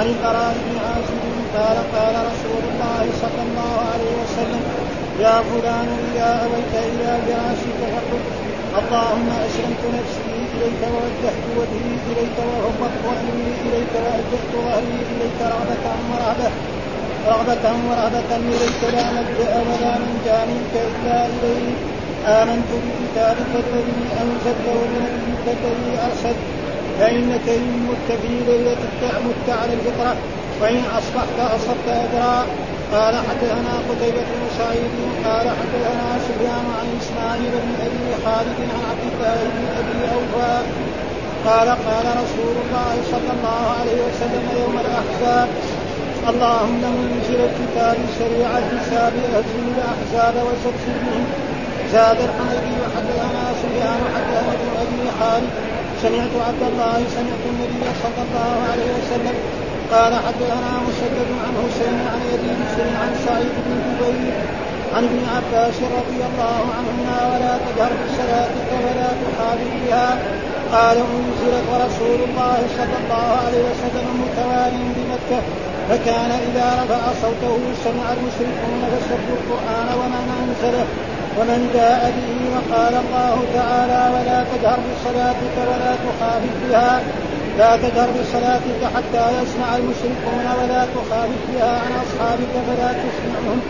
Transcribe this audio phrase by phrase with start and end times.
[0.00, 1.22] عن البراء بن عازب
[1.56, 4.62] قال قال رسول الله صلى الله عليه وسلم
[5.24, 8.22] يا فلان اذا اويت إلى فراشك فقل
[8.80, 16.50] اللهم أسلمت نفسي إليك ووجهت وجهي إليك وهبطت امري إليك والجات ظهري إليك رغبة ورهبة
[17.30, 18.80] رغبة ورهبة إليك.
[18.96, 21.78] لا ملجأ ولا منجا منك إلا إليك.
[22.26, 26.59] آمنت بكتابك الذي أنزلت وبنبيك الذي أرسلت
[27.00, 30.16] فإنك إن مت في ليلتك مت على الفطرة
[30.60, 32.46] وإن أصبحت أصبت أجرا
[32.92, 34.92] قال حدثنا قتيبة بن سعيد
[35.24, 40.56] قال حدثنا سفيان عن إسماعيل بن أبي خالد عن عبد الله بن أبي أوفى.
[41.46, 45.48] قال قال رسول الله صلى الله عليه وسلم يوم الأحزاب
[46.30, 51.24] اللهم منزل الكتاب شريع الحساب أهزم الأحزاب وسبسل بهم.
[51.92, 58.52] زاد الحمدي وحدثنا سفيان حدثنا ابن أبي خالد سمعت عبد الله سمعت النبي صلى الله
[58.70, 59.36] عليه وسلم.
[59.94, 64.34] قال حدثنا مسدد عن حسين عن ابي بشر عن سعيد بن جبير
[64.94, 70.08] عن ابن عباس رضي الله عنهما ولا تجهر بصلاتك ولا تخالف بها.
[70.74, 75.40] قال أنزلت ورسول الله صلى الله عليه وسلم متوال بمكة
[75.88, 80.86] فكان إذا رفع صوته سمع المشركون فسبوا القرآن ومن أنزله.
[81.38, 87.00] ومن جاء به وقال الله تعالى ولا تجهر بصلاتك ولا تخافت بها
[87.58, 93.60] لا تجهر بصلاتك حتى يسمع المشركون ولا تخافت بها عن أصحابك فلا تسمعهم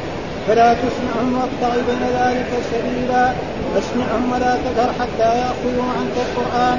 [0.48, 3.32] فلا تسمعهم وابتغ بين ذلك سبيلا
[3.74, 6.78] فاسمعهم ولا تجهر حتى يأخذوا عنك القرآن.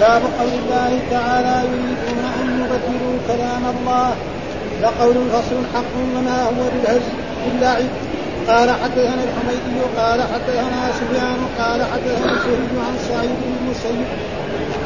[0.00, 4.10] باب قول الله تعالى يريدون أن يبدلوا كلام الله.
[4.82, 7.02] لقول فصل حق وما هو بالهز
[7.44, 7.90] باللعب.
[8.48, 14.06] قال حدثنا الحميدي قال حدثنا سفيان قال حدثنا سهيد عن سعيد بن المسيب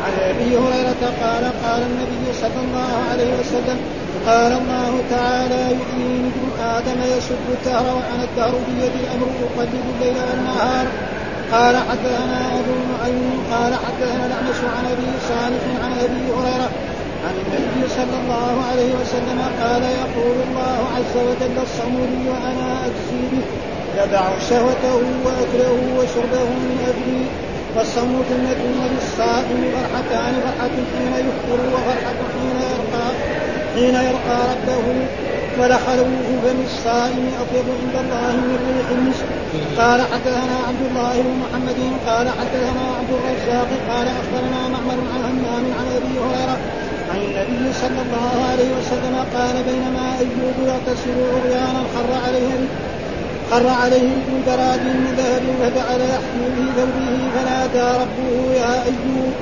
[0.04, 3.78] عن أبي هريرة قال قال النبي صلى الله عليه وسلم
[4.26, 10.86] قال الله تعالى يحيي ابن آدم يسب الدهر وأنا الدهر بيد الامر اقلب الليل والنهار.
[11.52, 16.70] قال حدثنا أبو نعيم قال حدثنا الأعمش عن أبي صالح عن أبي هريرة
[17.24, 23.44] عن النبي صلى الله عليه وسلم قال يقول الله عز وجل الصمودي وأنا اجزي به
[24.02, 27.24] يدع شهوته واكله وشربه من أجلي
[27.74, 28.62] فالصوم جنة
[28.92, 33.06] للصائم فرحتان فرحة حين يفطر وفرحة حين يلقى
[33.74, 34.86] حين يلقى ربه
[35.60, 39.28] ولخلوه فم الصائم اطيب عند الله من ريح المسك.
[39.78, 45.64] قال حدثنا عبد الله بن محمد قال حدثنا عبد الرزاق قال أخبرنا معمر عن همام
[45.78, 46.58] عن أبي هريرة
[47.10, 52.52] عن النبي صلى الله عليه وسلم قال بينما أيوب يغتسل عريانا خر عليه
[53.50, 59.32] خر عليه ابن براد من ذهب فجعل يحكي في ثوبه فنادى ربه يا أيوب.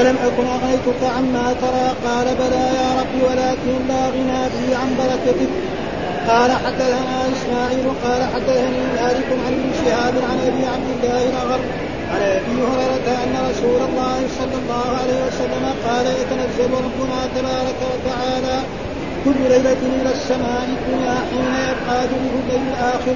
[0.00, 5.50] ألم أكن أغنيتك عما ترى؟ قال بلى يا رب ولكن لا غنى بي عن بركتك.
[6.28, 11.60] قال حدثنا إسماعيل قال حدثني مالك عن ابن شهاب عن أبي عبد الله الأغر
[12.12, 18.56] عن ابي هريره ان رسول الله صلى الله عليه وسلم قال يتنزل ربنا تبارك وتعالى
[19.24, 23.14] كل ليلة إلى السماء الدنيا حين يبقى جنب الليل الآخر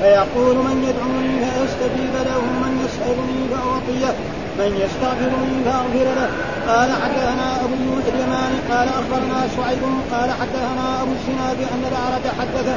[0.00, 4.14] فيقول من يدعوني فاستجيب له من يسالني فاعطيه
[4.58, 6.30] من يستغفرني فاغفر له.
[6.68, 9.82] قال حدثنا أبو يوسف اليماني قال أخبرنا شعيب
[10.12, 12.76] قال حدثنا أبو الزناد أن الأعرج حدثه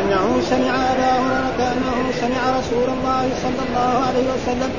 [0.00, 4.70] أنه سمع أبا هريرة أنه سمع رسول الله صلى الله عليه وسلم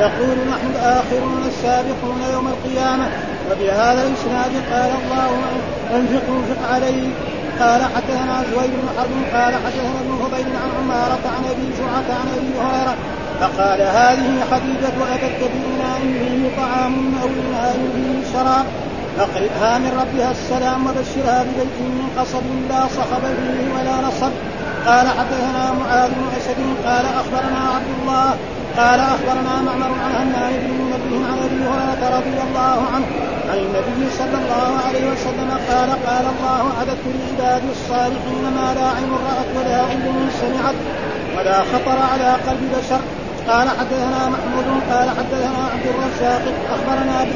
[0.00, 3.08] يقول نحن الاخرون السابقون يوم القيامة.
[3.50, 5.30] وبهذا الإسناد قال الله
[5.96, 7.08] انفق انفق عليه
[7.60, 12.28] قال حدثنا زهير بن حرب قال حدثنا ابن فضيل عن عمارة عن أبي زرعة عن
[12.36, 12.94] أبي هريرة
[13.40, 18.66] فقال هذه خديجة أتت بإناء فيه طعام أو إناء فيه شراب
[19.18, 24.32] أقرئها من ربها السلام وبشرها ببيت من قصب لا صخب فيه ولا نصب.
[24.86, 28.36] قال حدثنا معاذ بن أسد قال أخبرنا عبد الله
[28.76, 33.06] قال أخبرنا معمر عن همام بن منبه عن أبي هريرة رضي الله عنه
[33.50, 39.12] عن النبي صلى الله عليه وسلم قال قال الله عددت لعبادي الصالحين ما لا عين
[39.28, 40.74] رأت ولا اذن سمعت
[41.36, 43.00] ولا خطر على قلب بشر.
[43.48, 46.42] قال حدثنا محمود قال حدثنا عبد الرزاق
[46.74, 47.26] أخبرنا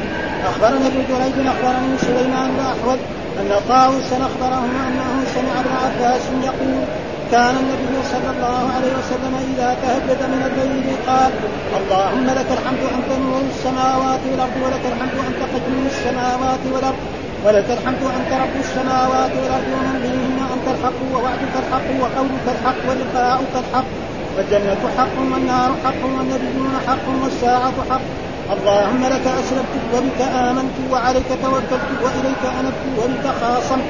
[0.49, 2.99] أخبرنا ابن جريج أخبرني سليمان بن أحوذ
[3.39, 6.83] أن طاووسا اخبره أنه سمع ابن عباس يقول
[7.31, 11.31] كان النبي صلى الله عليه وسلم إذا تهجد من الليل قال
[11.79, 17.01] اللهم لك الحمد انت نور السماوات والأرض ولك الحمد انت قديم السماوات والأرض
[17.45, 23.53] ولك الحمد أنت رب السماوات والأرض ومن بينهن أنت الحق ووعدك الحق وقولك الحق ولقاؤك
[23.63, 23.89] الحق.
[24.37, 28.05] والجنة حق والنار حق والنبيون حق والساعة حق.
[28.53, 33.87] اللهم لك أسلمت وبك آمنت وعليك توكلت وإليك أنبت وبك خاصمت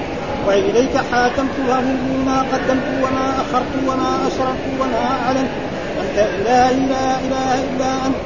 [0.47, 5.53] وإليك حاكمت ومن ما قدمت وما أخرت وما أسررت وما أعلنت.
[6.01, 8.19] أنت لا إله إلا أنت.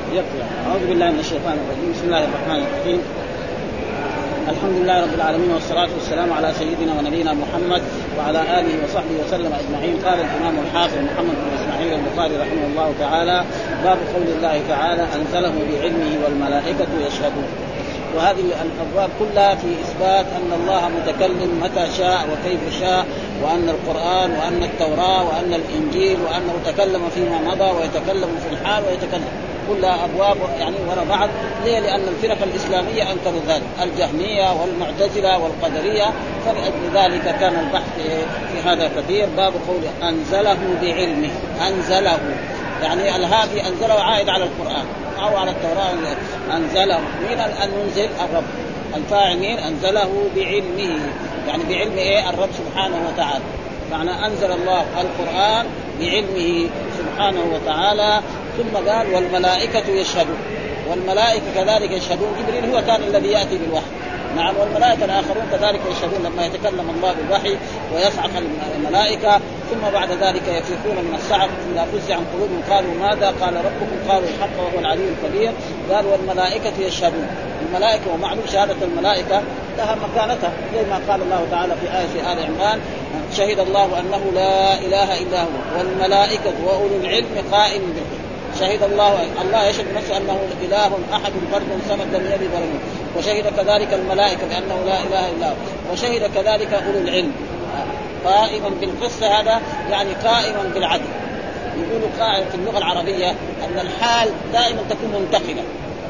[0.67, 1.91] أعوذ بالله من الشيطان الرجيم.
[1.93, 3.28] بسم الله الرحمن الرحيم.
[4.47, 7.81] الحمد لله رب العالمين والصلاة والسلام على سيدنا ونبينا محمد
[8.17, 9.95] وعلى آله وصحبه وسلم أجمعين.
[10.05, 13.43] قال الإمام الحافظ محمد بن إسماعيل البخاري رحمه الله تعالى
[13.83, 17.47] باب قول الله تعالى أنزله بعلمه والملائكة يشهدون
[18.15, 23.05] وهذه الأبواب كلها في إثبات أن الله متكلم متى شاء وكيف شاء
[23.43, 29.48] وأن القرآن وأن التوراة وأن الإنجيل وأنه تكلم فيما مضى ويتكلم في الحال ويتكلم.
[29.69, 31.29] كلها أبواب يعني وراء بعض.
[31.65, 33.63] ليه؟ لأن الفرق الإسلامية أنكروا ذلك.
[33.83, 36.05] الجهمية والمعتزلة والقدرية.
[36.45, 37.93] فلأجل ذلك كان البحث
[38.53, 41.29] في هذا كثير باب قول أنزله بعلمه.
[41.67, 42.19] أنزله.
[42.83, 44.85] يعني الهادي أنزله عائد على القرآن.
[45.21, 45.91] أو على التوراة.
[46.57, 46.99] أنزله.
[47.29, 48.43] مين المنزل؟ الرب.
[48.95, 50.99] الفاعل مين؟ أنزله بعلمه.
[51.47, 53.43] يعني بعلم إيه؟ الرب سبحانه وتعالى.
[53.91, 55.65] معنى أنزل الله القرآن
[55.99, 58.21] بعلمه سبحانه وتعالى.
[58.59, 60.37] ثم قال والملائكة يشهدون.
[60.89, 62.29] والملائكة كذلك يشهدون.
[62.39, 63.91] جبريل هو كان الذي يأتي بالوحي.
[64.35, 67.57] نعم والملائكة الآخرون كذلك يشهدون لما يتكلم الله بالوحي
[67.93, 68.29] ويصعق
[68.75, 69.39] الملائكة.
[69.71, 71.49] ثم بعد ذلك يفيقون من الصعق.
[71.73, 75.51] إذا فزع عن قلوبهم قالوا ماذا؟ قال ربكم قالوا الحق وهو العلي الكبير.
[75.91, 77.27] قال والملائكة يشهدون.
[77.67, 79.41] الملائكة ومعلوم شهادة الملائكة
[79.77, 80.51] لها مكانتها.
[80.75, 82.79] زي ما قال الله تعالى في آية في آل عمران
[83.37, 85.47] شهد الله أنه لا إله إلا هو
[85.77, 88.28] والملائكة وأولو العلم قائم بالقسط
[88.59, 92.79] شهد الله الله يشهد نفسه أنه إله أحد فرد صمد لم يلد ولم
[93.17, 95.55] وشهد كذلك الملائكة بأنه لا إله إلا هو.
[95.91, 97.31] وشهد كذلك أولو العلم.
[98.25, 99.61] قائما بالقسط هذا
[99.91, 101.09] يعني قائما بالعدل.
[101.77, 105.63] يقولوا قائم في اللغة العربية أن الحال دائما تكون منتقله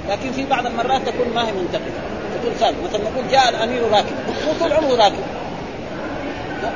[0.09, 1.99] لكن في بعض المرات تكون ما هي منتقله
[2.41, 4.15] تكون ثابته مثلا نقول جاء الأمير راكب.
[4.47, 5.23] هو طول عمره راكب.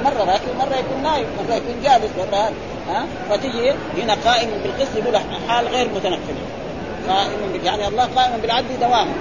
[0.04, 2.52] مرة راكب مرة يكون نايم مرة يكون جالس مرة
[2.90, 6.36] ها؟ فتجي هنا قائم بالقسط يقول حال غير متنقل
[7.10, 9.14] قائم يعني الله قائم بالعدل دواما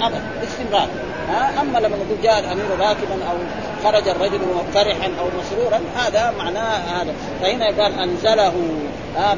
[0.00, 0.88] ابدا باستمرار.
[1.28, 3.36] ها؟ أما لما نقول جاء الأمير راكبا أو
[3.84, 4.40] خرج الرجل
[4.74, 7.14] فرحا أو مسرورا هذا معناه هذا.
[7.42, 8.52] فهنا قال أنزله.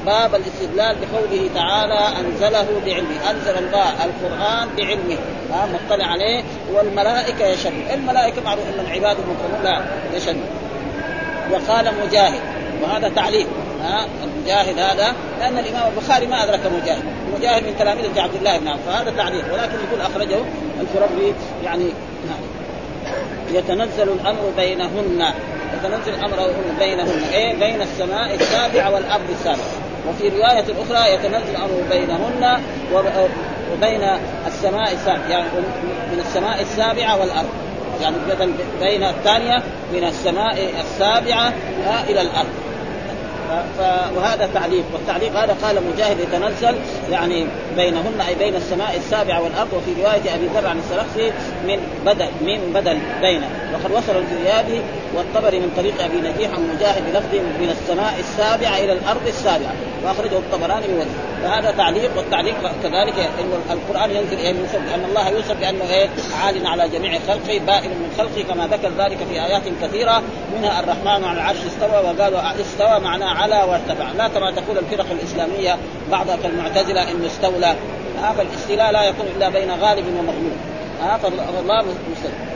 [0.06, 3.30] باب الاستدلال بقوله تعالى أنزله بعلمه.
[3.30, 5.18] أنزل الله القرآن بعلمه.
[5.50, 6.42] مطلع عليه.
[6.72, 7.84] والملائكة يشهدون.
[7.94, 9.82] الملائكة معروف ان العباد المكرمون لا
[10.16, 10.46] يشهدون.
[11.52, 12.40] وقال مجاهد.
[12.84, 13.46] وهذا تعليق
[13.82, 17.02] ها؟ المجاهد هذا لأن الإمام البخاري ما أدرك مجاهد
[17.38, 20.38] مجاهد من تلاميذ عبد الله بن عمرو فهذا تعليق ولكن يقول أخرجه
[20.80, 21.34] الفربري
[21.64, 21.84] يعني
[23.52, 25.32] يتنزل الأمر بينهن
[25.74, 29.66] يتنزل الأمر بينهن إيه؟ بين السماء السابعه والأرض السابعه
[30.08, 32.60] وفي رواية أخرى يتنزل الأمر بينهن
[33.72, 34.08] وبين
[34.46, 35.48] السماء السابعه يعني
[36.12, 37.48] من السماء السابعة والأرض.
[38.02, 38.16] يعني
[38.80, 41.52] بين الثانية من السماء السابعة
[42.08, 42.48] إلى الأرض.
[42.48, 42.73] ف...
[44.16, 44.84] وهذا تعليق.
[44.92, 46.76] والتعليق هذا قال مجاهد يتنزل
[47.10, 47.46] يعني
[47.76, 51.32] بينهن أي بين السماء السابعه والأرض وفي رواية أبي ذر عن السلخسي
[51.66, 53.42] من بدل من بدل بين
[53.74, 54.80] وقد وصل الزيادي
[55.16, 59.72] والطبري من طريق أبي نجيح عن مجاهد بلفظ من السماء السابعة إلى الأرض السابعة
[60.04, 61.08] وأخرجه الطبراني بوجه
[61.42, 66.08] فهذا تعليق والتعليق كذلك إن القرآن ينزل إيه من لأن الله يوصف بأنه إيه؟
[66.42, 70.22] عال على جميع خلقه بائن من خلقه كما ذكر ذلك في آيات كثيرة
[70.56, 74.12] منها الرحمن على العرش استوى وقالوا استوى معناه على وارتفع.
[74.12, 75.76] لا كما تقول الفرق الإسلامية
[76.10, 77.74] بعضها كالمعتزلة انه استولى.
[78.22, 80.56] هذا الاستيلاء لا يكون إلا بين غالب ومغلوب.
[81.22, 82.53] فالله مستوى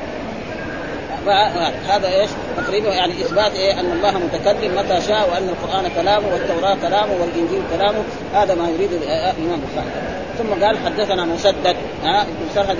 [1.89, 6.77] هذا إيش؟ تقريبا يعني إثبات إيه؟ أن الله متكلم متى شاء وأن القرآن كلامه والتوراة
[6.83, 8.03] كلامه والإنجيل كلامه.
[8.35, 10.18] هذا ما يريد الإمام البخاري.
[10.39, 12.79] ثم قال حدثنا مسدد ها ابن سرهد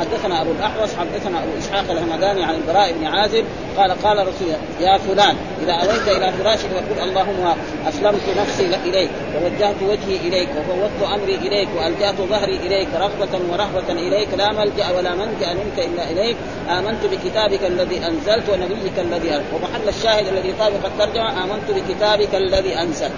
[0.00, 3.44] حدثنا أبو الأحوص حدثنا أبو إسحاق الهمداني عن البراء بن عازب
[3.78, 4.48] قال قال رسول
[4.80, 7.54] يا فلان إذا أويت إلى فراشك فقل اللهم
[7.88, 14.28] أسلمت نفسي إليك ووجهت وجهي إليك وفوضت أمري إليك وألجأت ظهري إليك رغبة ورهبه إليك
[14.38, 16.36] لا ملجأ ولا منجأ منك إلا إليك
[16.68, 22.78] آمنت بكتابك الذي أنزلت ونبيك الذي أرسلت ومحل الشاهد الذي طابق الترجمة آمنت بكتابك الذي
[22.78, 23.10] انزل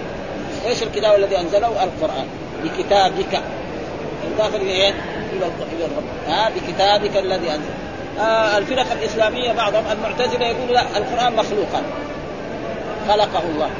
[0.66, 2.26] إيش الكتاب الذي أنزله؟ القرآن.
[2.64, 3.40] بكتابك.
[4.38, 7.70] داخل إلى؟ إلى إلى الرب ها؟ بكتابك الذي انزل
[8.20, 11.82] آه الفرق الإسلامية بعضهم المعتزلة يقول لا القرآن مخلوقا.
[13.08, 13.70] خلقه الله.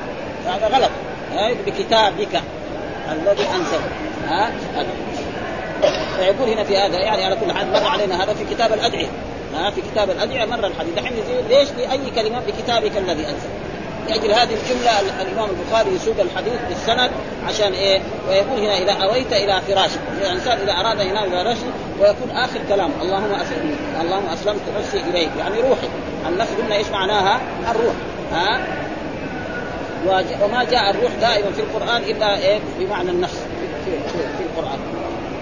[0.46, 0.90] هذا غلط.
[1.66, 2.42] بكتابك
[3.12, 3.80] الذي أنزل.
[4.28, 4.50] ها؟
[6.16, 9.08] فيقول هنا في هذا يعني على كل حال مر علينا هذا في كتاب الأدعية.
[9.54, 10.94] ها؟ في كتاب الأدعية مر الحديث.
[10.94, 11.12] دحين
[11.48, 13.48] ليش؟ لأي كلمة؟ بكتابك الذي أنزل.
[14.08, 17.10] لاجل هذه الجملة الإمام البخاري يسوق الحديث بالسند
[17.48, 21.66] عشان إيه؟ ويقول هنا إذا أويت إلى فراشك، الإنسان إذا أراد ينام إلى راسه
[22.00, 25.88] ويكون آخر كلام اللهم أسلم اللهم أسلمت نفسي إليك يعني روحي،
[26.28, 27.94] النفس قلنا إيش معناها؟ الروح.
[28.32, 28.60] ها؟
[30.42, 33.38] وما جاء الروح دائما في القرآن إلا إيه؟ بمعنى النفس.
[33.84, 34.78] في, في, في القرآن.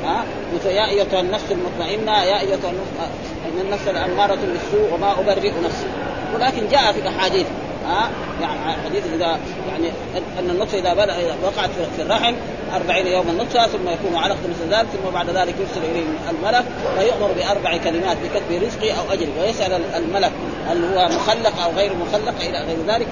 [0.04, 0.24] ها؟
[0.70, 5.86] يا أيتها النفس المطمئنة يا أيتها النفس إن النفس الاماره بالسوء وما أبرئ نفسي.
[6.34, 7.46] ولكن جاء في الأحاديث.
[7.84, 8.10] ها؟
[8.40, 9.38] يعني حديث إذا
[9.84, 9.94] يعني
[10.38, 12.34] أن النطفة إذا بلغ وقعت في الرحم
[12.74, 16.64] أربعين يوما نطفة ثم يكون علقة مثل ذلك ثم بعد ذلك يرسل إليه الملك
[16.98, 20.32] ويؤمر بأربع كلمات بكتب رزقي أو أجري ويسأل الملك
[20.68, 23.08] هل هو مخلق أو غير مخلق إلى غير ذلك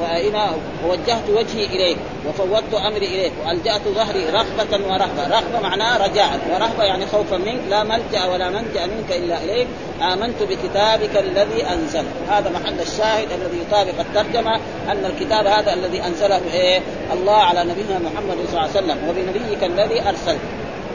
[0.00, 0.50] فإنا
[0.86, 1.96] وجهت وجهي إليك
[2.28, 5.28] وفوضت أمري إليك وألجأت ظهري رغبة ورهبة.
[5.28, 9.68] رغبة معناها رجاء ورهبة يعني خوفا منك لا ملجأ ولا منجأ منك إلا إليك.
[10.02, 14.54] آمنت بكتابك الذي أنزل هذا محل الشاهد الذي يطابق الترجمة
[14.88, 16.80] أن الكتاب هذا الذي أنزله إيه؟
[17.12, 20.40] الله على نبينا محمد صلى الله عليه وسلم وبنبيك الذي أرسلت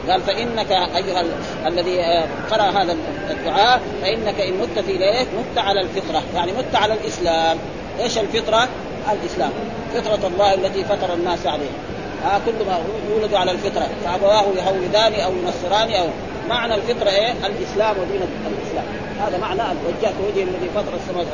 [0.08, 1.24] قال فإنك أيها
[1.66, 2.96] الذي آه، قرأ هذا
[3.30, 6.22] الدعاء فإنك إن مت في ليلك مت على الفطرة.
[6.34, 7.58] يعني مت على الإسلام.
[8.00, 8.68] إيش الفطرة؟
[9.12, 9.50] الإسلام.
[9.94, 11.78] فطرة الله التي فطر الناس عليها.
[12.24, 12.78] ها كل ما
[13.10, 13.88] يولد على الفطرة.
[14.04, 16.06] فأبواه يهودان أو ينصران أو
[16.48, 18.84] معنى الفطرة إيه؟ الإسلام ودين الإسلام.
[19.20, 21.26] هذا معنى وجهت وجهي الذي فطر السماوات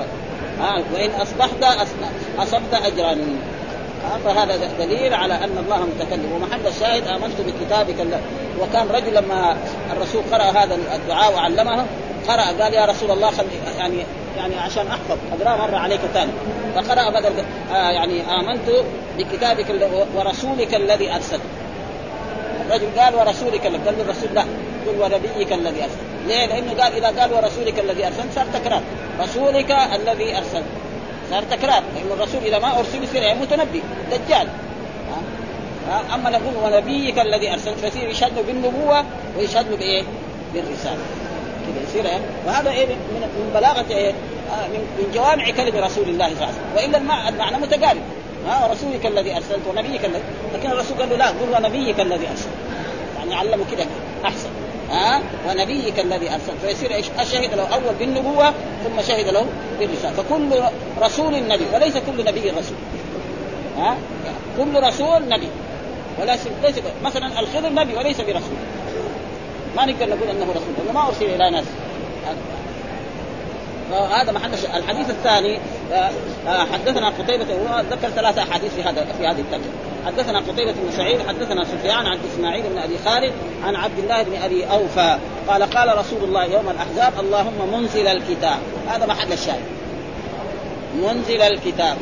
[0.60, 1.80] ها وإن أصبحت
[2.38, 3.16] أصبت اجرا.
[4.24, 6.32] فهذا دليل على أن الله متكلم.
[6.32, 8.06] ومحل الشاهد آمنت بكتابك
[8.60, 9.56] وكان رجل لما
[9.92, 11.86] الرسول قرأ هذا الدعاء وعلمه
[12.28, 13.46] قرأ قال يا رسول الله خلي
[13.78, 13.96] يعني
[14.36, 15.18] يعني عشان أحفظ.
[15.32, 16.30] اقرا مرة عليك ثاني.
[16.74, 17.32] فقرأ بدل
[17.72, 18.70] آه يعني آمنت
[19.18, 19.66] بكتابك
[20.16, 21.40] ورسولك الذي ارسلت
[22.66, 24.42] الرجل قال ورسولك قال الرسول لا
[24.86, 28.82] قل ونبيك الذي ارسلت ليه؟ لأنه قال إذا قال ورسولك الذي ارسلت صار تكرار.
[29.20, 30.64] رسولك الذي ارسلت
[31.34, 31.82] صار تكرار.
[31.94, 34.48] لأن الرسول إذا ما أرسل يصير متنبي دجال.
[36.14, 39.04] أما نقول ونبيك الذي أرسلت فيصير يشهد له بالنبوة
[39.38, 40.02] ويشهد له بإيه؟
[40.54, 40.98] بالرسالة.
[41.66, 44.10] كذا يصير إيه؟ وهذا إيه؟ من بلاغة إيه؟
[44.52, 46.76] آه من جوامع كلمه رسول الله صلى الله عليه وسلم.
[46.76, 46.98] وإلا
[47.28, 48.02] المعنى متقارب.
[48.48, 50.22] ها؟ رسولك الذي أرسلت ونبيك الذي
[50.54, 52.54] لكن الرسول قال له لا قل ونبيك الذي أرسلت.
[53.18, 53.86] يعني علمه كذا
[54.24, 54.48] أحسن.
[54.90, 58.50] ها؟ ونبيك الذي ارسلت فيصير إيش؟ شهد له أول بالنبوة
[58.84, 59.46] ثم شهد له
[59.78, 60.12] بالرسالة.
[60.12, 60.62] فكل
[61.00, 62.76] رسول نبي وليس كل نبي رسول.
[63.78, 63.96] ها؟
[64.58, 65.48] كل رسول نبي.
[66.20, 66.74] وليس ليس
[67.04, 68.58] مثلا الخضر نبي وليس برسول.
[69.76, 70.74] ما نقدر نقول أنه رسول.
[70.78, 71.64] لأنه ما أرسل إلى ناس.
[73.92, 75.58] هذا محل الحديث الثاني
[75.92, 76.10] آه،
[76.46, 77.44] آه، حدثنا قتيبة
[77.90, 79.72] ذكر ثلاثة أحاديث في هذا في هذه الترجمة.
[80.06, 83.32] حدثنا قتيبة بن سعيد حدثنا سفيان عن إسماعيل بن أبي خالد
[83.64, 85.18] عن عبد الله بن أبي أوفى.
[85.48, 88.58] قال قال رسول الله يوم الأحزاب اللهم منزل الكتاب.
[88.88, 89.64] هذا محل الشاهد.
[91.02, 91.96] منزل الكتاب.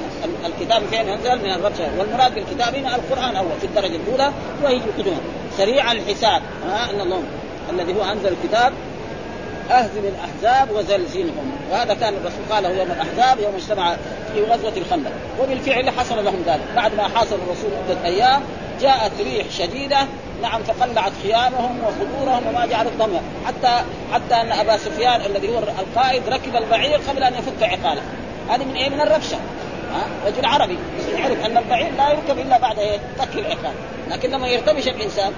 [0.47, 5.17] الكتاب فين ينزل؟ من الرب والمراد بالكتاب هنا القرآن أول في الدرجة الأولى وهي الكتب
[5.59, 6.43] سريع الحساب.
[6.67, 7.23] ها أن الله
[7.71, 8.73] الذي هو أنزل الكتاب
[9.73, 11.53] اهزم الاحزاب وزلزلهم.
[11.71, 13.97] وهذا كان الرسول قاله يوم الأحزاب يوم اجتمع
[14.35, 15.11] في غزوة الخندق.
[15.41, 16.63] وبالفعل حصل لهم ذلك.
[16.77, 18.43] بعد ما حاصر الرسول عدة أيام
[18.81, 19.99] جاءت ريح شديدة.
[20.43, 23.21] نعم فقلعت خيامهم وخدورهم وما جعلت ضمير.
[23.47, 28.03] حتى حتى أن أبا سفيان الذي هو القائد ركب البعير قبل أن يفك عقاله.
[28.51, 29.37] هذه من إيه؟ من الربشة.
[29.95, 30.79] ها؟ رجل عربي.
[31.17, 33.75] يعرف أن البعير لا يركب إلا بعد إيه؟ فك العقال.
[34.11, 35.33] لكن لما يرتبش الإنسان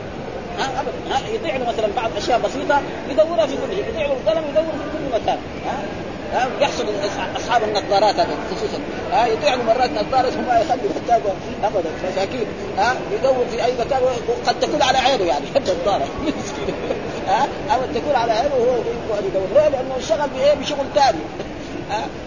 [0.59, 4.45] ها ابدا ها يضيع له مثلا بعض أشياء بسيطة يدورها في كل يضيع له القلم
[4.51, 5.83] يدور في كل مكان ها
[6.33, 6.85] ها يحصل
[7.37, 8.79] أصحاب النظارات هذا خصوصا
[9.13, 11.33] ها يضيع له مرات نظارة ما يخلي محتاجه
[11.65, 12.47] ابدا مساكين
[12.79, 14.01] ها يدور في أي مكان
[14.47, 16.09] قد تكون على عينه يعني النظارة
[17.29, 18.77] ها أو تكون على عينه وهو
[19.27, 21.19] يدور ليه؟ لأنه انشغل بإيه؟ بشغل ثاني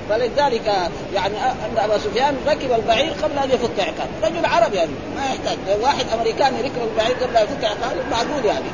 [0.10, 0.68] فلذلك
[1.16, 5.58] يعني ان أبا سفيان ركب البعير قبل أن يفك عقال، رجل عربي يعني ما يحتاج،
[5.82, 8.66] واحد أمريكاني ركب البعير قبل أن يفك عقال معقول يعني.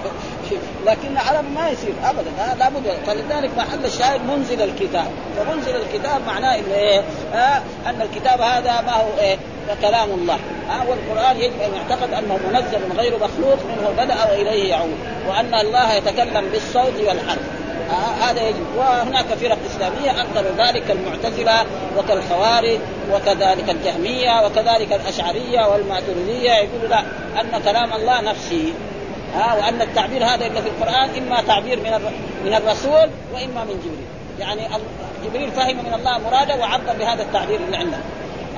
[0.87, 6.73] لكن عربي ما يصير ابدا لابد فلذلك محل الشاهد منزل الكتاب، فمنزل الكتاب معناه انه
[6.73, 9.37] إيه؟ آه أن الكتاب هذا ما هو إيه؟
[9.81, 10.39] كلام الله.
[10.69, 14.97] آه والقرآن يجب أن يعتقد أنه منزل غير مخلوق منه بدأ وإليه يعود.
[15.27, 17.62] وأن الله يتكلم بالصوت والحرف.
[18.21, 18.65] هذا يجب.
[18.77, 21.65] وهناك فرق إسلامية انكروا ذلك المعتزلة
[21.97, 22.79] وكالخوارج
[23.11, 26.51] وكذلك الجهمية وكذلك الأشعرية والماتريدية.
[26.51, 26.99] يقولوا لا
[27.41, 28.73] أن كلام الله نفسي.
[29.35, 32.11] ها وأن التعبير هذا اللي في القرآن إما تعبير من
[32.45, 34.07] من الرسول وإما من جبريل.
[34.39, 34.61] يعني
[35.25, 38.01] جبريل فهم من الله مراده وعبر بهذا التعبير اللي عندنا.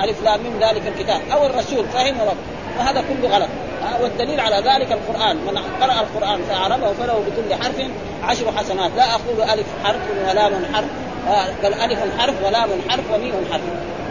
[0.03, 1.22] ألف لام ذلك الكتاب.
[1.34, 2.38] أو الرسول فهم رب
[2.79, 3.50] وهذا كله غلط.
[4.01, 5.36] والدليل على ذلك القرآن.
[5.36, 7.82] من قرأ القرآن فأعربه فله بكل حرف
[8.24, 8.91] عشر حسنات.
[8.98, 10.86] لا أقول ألف حرف ولام حرف
[11.63, 13.62] قال ألف حرف ولام حرف وميم حرف.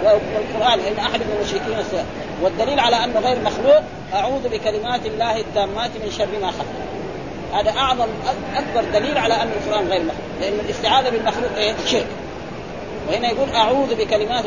[0.04, 2.06] والقرآن إن أحد من المشركين السلام.
[2.42, 3.82] والدليل على أنه غير مخلوق
[4.14, 6.74] أعوذ بكلمات الله التامات من شر ما خلق.
[7.52, 8.08] هذا أعظم
[8.56, 10.40] أكبر دليل على أن القرآن غير مخلوق.
[10.40, 12.06] لأن الاستعاذة بالمخلوق إيه شرك
[13.08, 14.44] وهنا يقول أعوذ بكلمات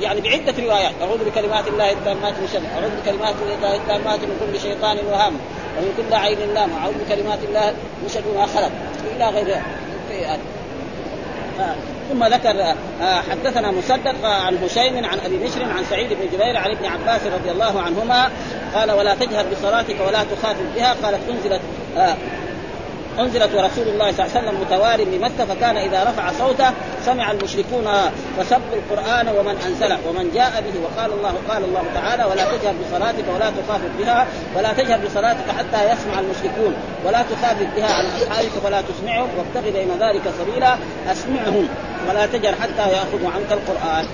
[0.00, 0.92] يعني بعدة روايات.
[1.02, 2.62] أعوذ بكلمات الله التامات من شر.
[2.78, 5.32] أعوذ بكلمات الله التامات من كل شيطان وهام
[5.78, 6.70] ومن كل عين لام.
[6.72, 8.70] أعوذ بكلمات الله من شر ما خلق.
[9.16, 9.56] إلى غير
[12.10, 16.70] ثم ذكر آه، حدثنا مسدد عن هشيم عن أبي بشر عن سعيد بن جبير عن
[16.70, 18.30] ابن عباس رضي الله عنهما
[18.74, 20.96] قال ولا تجهر بصلاتك ولا تخافت بها.
[21.02, 21.60] قالت أنزلت
[21.96, 22.16] آه،
[23.20, 26.70] أنزلت ورسول الله صلى الله عليه وسلم متوار بمكة فكان إذا رفع صوته
[27.04, 27.86] سمع المشركون
[28.38, 33.24] فسبوا القرآن ومن أنزله ومن جاء به وقال الله قال الله تعالى ولا تجهر بصلاتك
[33.34, 36.74] ولا تخافت بها ولا تجهر بصلاتك حتى يسمع المشركون
[37.06, 40.76] ولا تخافت بها عن أصحابك فلا تسمعهم وابتغ بين ذلك سبيلا
[41.12, 41.68] أسمعهم
[42.08, 44.06] ولا تجهر حتى يأخذوا عنك القرآن.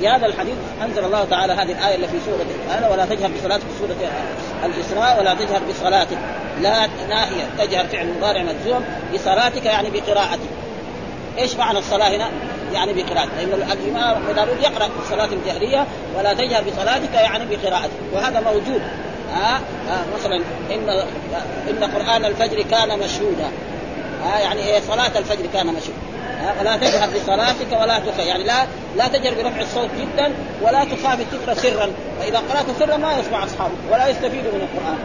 [0.00, 3.62] في هذا الحديث أنزل الله تعالى هذه الآية اللي في سورة هذا ولا تجهر بصلاتك
[3.62, 3.96] في سورة
[4.64, 6.18] الإسراء ولا تجهر بصلاتك
[6.60, 10.48] لا ناهية تجهر فعل مضارع مجزوم بصلاتك يعني بقراءتك.
[11.38, 12.30] إيش معنى الصلاة هنا؟
[12.72, 13.30] يعني بقراءتك.
[13.38, 15.86] لأن الإمام أبو داود يقرأ في الصلاة الجهرية
[16.18, 17.90] ولا تجهر بصلاتك يعني بقراءتك.
[18.12, 18.82] وهذا موجود.
[19.32, 20.36] ها؟ آه آه مثلا
[20.70, 20.88] إن
[21.70, 23.50] إن قرآن الفجر كان مشهودا.
[24.24, 26.09] آه يعني إيه؟ صلاة الفجر كان مشهودا.
[26.60, 28.66] ولا تجهر بصلاتك ولا تخفى يعني لا
[28.96, 30.32] لا تجهر برفع الصوت جدا
[30.62, 31.90] ولا تخافت تقرا سرا.
[32.20, 34.98] فإذا قرأت سرا ما يسمع أصحابك ولا يستفيدوا من القرآن.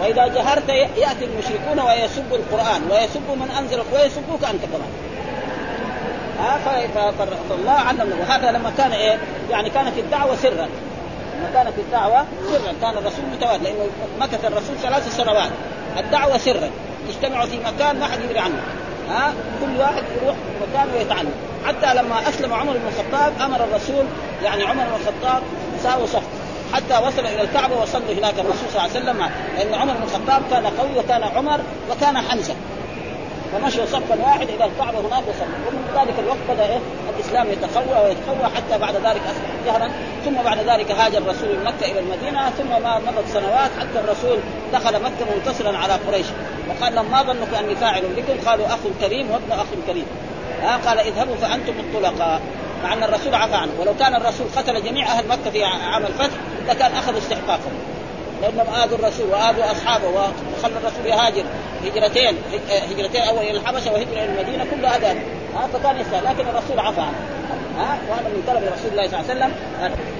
[0.00, 4.92] وإذا جهرت يأتي المشركون ويسبوا القرآن ويسبوا من أنزل ويسبوك أنت كمان.
[7.48, 9.18] فالله علم وهذا لما كان إيه؟
[9.50, 10.68] يعني كانت الدعوة سرا.
[11.38, 12.72] لما كانت الدعوة سرا.
[12.80, 13.62] كان الرسول متواجد.
[13.62, 13.86] لأنه
[14.20, 15.50] مكث الرسول ثلاث سنوات.
[15.98, 16.70] الدعوة سرا.
[17.08, 18.62] يجتمعوا في مكان ما حد يدري عنه.
[19.08, 21.32] ها كل واحد يروح مكان ويتعلم.
[21.66, 24.04] حتى لما أسلم عمر بن الخطاب أمر الرسول
[24.44, 25.42] يعني عمر بن الخطاب
[25.82, 26.22] ساووا صف.
[26.72, 28.34] حتى وصل إلى الكعبة وصلوا هناك.
[28.34, 31.60] الرسول صلى الله عليه وسلم لأن عمر بن الخطاب كان قوي وكان عمر
[31.90, 32.54] وكان حمزه
[33.52, 36.78] فمشوا صفا واحد إلى الكعبة هناك وصلوا ومن ذلك الوقت بدأ إيه؟
[37.16, 39.90] الإسلام يتقوى ويتقوى حتى بعد ذلك أصبح جهرا.
[40.24, 42.50] ثم بعد ذلك هاجر الرسول من مكة إلى المدينة.
[42.50, 44.38] ثم ما مضت سنوات حتى الرسول
[44.72, 46.26] دخل مكة منتصرا على قريش.
[46.68, 50.06] وقال لهم ما ظنكم أني فاعل بكم؟ قالوا أخ كريم وابن أخ كريم.
[50.62, 52.40] ها قال اذهبوا فأنتم الطلقاء.
[52.84, 53.72] مع أن الرسول عفى عنه.
[53.78, 56.36] ولو كان الرسول قتل جميع أهل مكة في عام الفتح
[56.68, 57.72] لكان اخذ استحقاقهم.
[58.42, 61.44] لأنهم آذوا الرسول وآذوا أصحابه وخلى الرسول يهاجر.
[61.84, 62.36] هجرتين
[62.90, 65.16] هجرتين أول إلى الحبشة وهجرة إلى المدينة كل هذا
[65.72, 67.42] فكان يستاهل لكن الرسول عفى عنه
[67.78, 69.52] ها؟ وهذا من طلب رسول الله صلى الله عليه وسلم.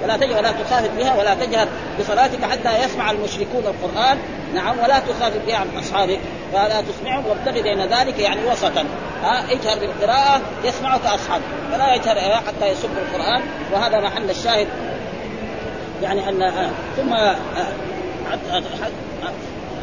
[0.03, 1.69] ولا تجهر ولا تخافت بها ولا تجهر
[2.01, 4.19] بصلاتك حتى يسمع المشركون القرآن.
[4.55, 6.19] نعم ولا تخافت بها عن أصحابك.
[6.53, 8.85] فلا تسمعهم وابتغ بين ذلك يعني وسطا.
[9.23, 11.45] ها؟ اجهر بالقراءة يسمعك أصحابك.
[11.73, 13.43] فلا يجهر حتى يسب القرآن.
[13.73, 14.69] وهذا محل الشاهد.
[16.03, 17.15] يعني أن ثم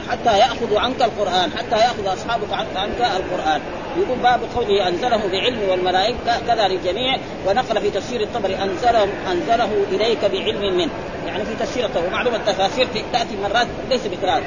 [0.09, 3.61] حتى ياخذوا عنك القرآن حتى يأخذ أصحابك عنك القرآن.
[3.97, 7.17] يقول باب قوله أنزله بعلم والملائكة كذا للجميع
[7.47, 10.91] ونقل في تفسير الطبري انزله أنزله إليك بعلم منه.
[11.27, 14.43] يعني في تفسير الطبري ومعلومة التفاسير تأتي مرات ليس بقراءه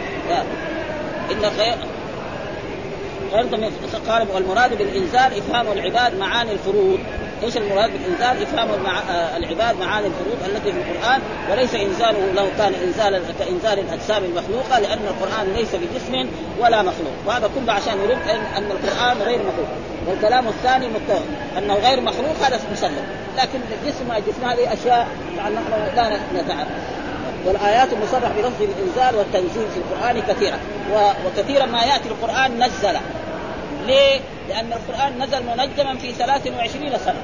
[1.33, 1.77] إن خير
[4.09, 6.98] قال والمراد بالإنزال إفهام العباد معاني الفروض.
[7.44, 8.87] إيش المراد بالانزال؟ إفهام.
[8.87, 14.78] آه، العباد معاني الفروض التي في القرآن وليس انزاله لو كان انزالا كانزال الأجسام المخلوقة
[14.78, 19.68] لأن القرآن ليس بجسم ولا مخلوق وهذا كله عشان يرد ان القرآن غير مخلوق
[20.07, 21.22] والكلام الثاني متفق
[21.59, 23.07] أنه غير مخلوق هذا مسلم
[23.38, 26.68] لكن الجسم ما الجسم هذه أشياء يعني نحن لا نتعرف
[27.46, 30.59] والآيات المصرح بلفظ الانزال والتنزيل في القرآن كثيرة
[31.26, 32.98] وكثيرا ما يأتي القرآن نزل
[33.87, 37.22] ليه؟ لأن القرآن نزل منجما في 23 سنة.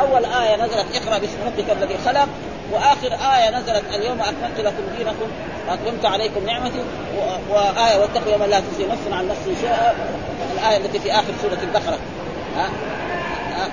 [0.00, 2.28] أول آية نزلت اقرأ باسم ربك الذي خلق
[2.72, 5.26] وآخر آية نزلت اليوم أكملت لكم دينكم
[5.68, 6.78] وأتممت عليكم نعمتي
[7.50, 9.94] وآية واتقوا يوما لا تجزي نفس عن نفس شيئا.
[10.54, 11.98] الآية التي في آخر سورة البقرة.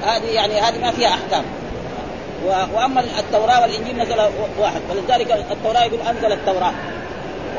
[0.05, 1.43] هذه يعني هذه ما فيها أحكام.
[2.73, 4.19] وأما التوراة والإنجيل نزل
[4.59, 4.81] واحد.
[4.89, 6.73] ولذلك التوراة يقول أنزل التوراة.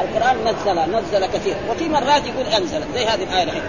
[0.00, 1.56] القرآن نزل نزل كثير.
[1.70, 2.82] وفي مرات يقول أنزل.
[2.94, 3.62] زي هذه الآية الحين.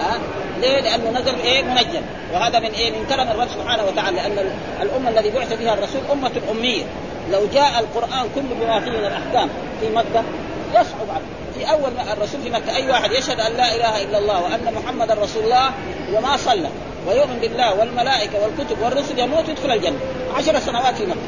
[0.00, 0.18] ها؟
[0.60, 2.02] ليه؟ لأنه نزل إيه؟ منجم.
[2.32, 4.50] وهذا من إيه؟ من كرم الرب سبحانه وتعالى لأن
[4.82, 6.84] الأمة الذي بعث بها الرسول أمة أمية.
[7.32, 9.48] لو جاء القرآن كله بما فيه من الأحكام
[9.80, 10.24] في مكة
[10.70, 14.18] يصعب عنه في أول ما الرسول في مكة أي واحد يشهد أن لا إله إلا
[14.18, 15.70] الله وأن محمدا رسول الله
[16.14, 16.68] وما صلى
[17.08, 19.98] ويؤمن بالله والملائكة والكتب والرسل يموت يدخل الجنة.
[20.36, 21.20] عشر سنوات في مكة.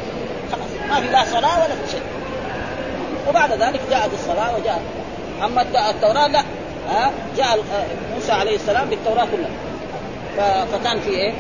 [0.53, 0.91] خلاص.
[0.91, 2.03] ما في لا صلاة ولا في شيء.
[3.29, 4.81] وبعد ذلك جاءت الصلاة وجاءت.
[5.45, 6.43] أما التوراة لا.
[6.89, 7.59] ها جاء
[8.15, 9.51] موسى عليه السلام بالتوراة كلها.
[10.73, 11.33] فكان في إيه؟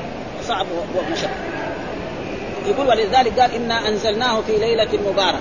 [0.48, 1.30] صعب ومشقه
[2.66, 5.40] يقول ولذلك قال إنا أنزلناه في ليلة مباركة.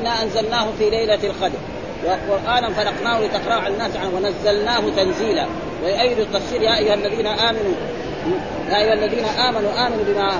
[0.00, 1.58] إنا أنزلناه في ليلة القدر.
[2.28, 4.10] وقرانا فرقناه لتقرأ على الناس عنه.
[4.16, 5.46] ونزلناه تنزيلا.
[5.84, 7.74] ويؤيد التفسير؟ يا أيها الذين آمنوا
[8.70, 10.32] يا أيها الذين آمنوا آمنوا بما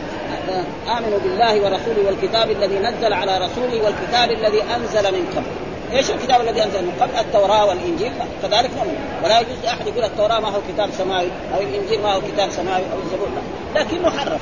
[0.99, 5.70] آمنوا بالله ورسوله والكتاب الذي نزل على رسوله والكتاب الذي أنزل من قبل.
[5.93, 8.13] إيش الكتاب الذي أنزل من قبل؟ التوراة والإنجيل.
[8.43, 12.21] كذلك نؤمن ولا يجوز احد يقول التوراة ما هو كتاب سماوي أو الإنجيل ما هو
[12.21, 13.29] كتاب سماوي أو الزبور.
[13.75, 13.81] لا.
[13.81, 14.41] لكن محرف.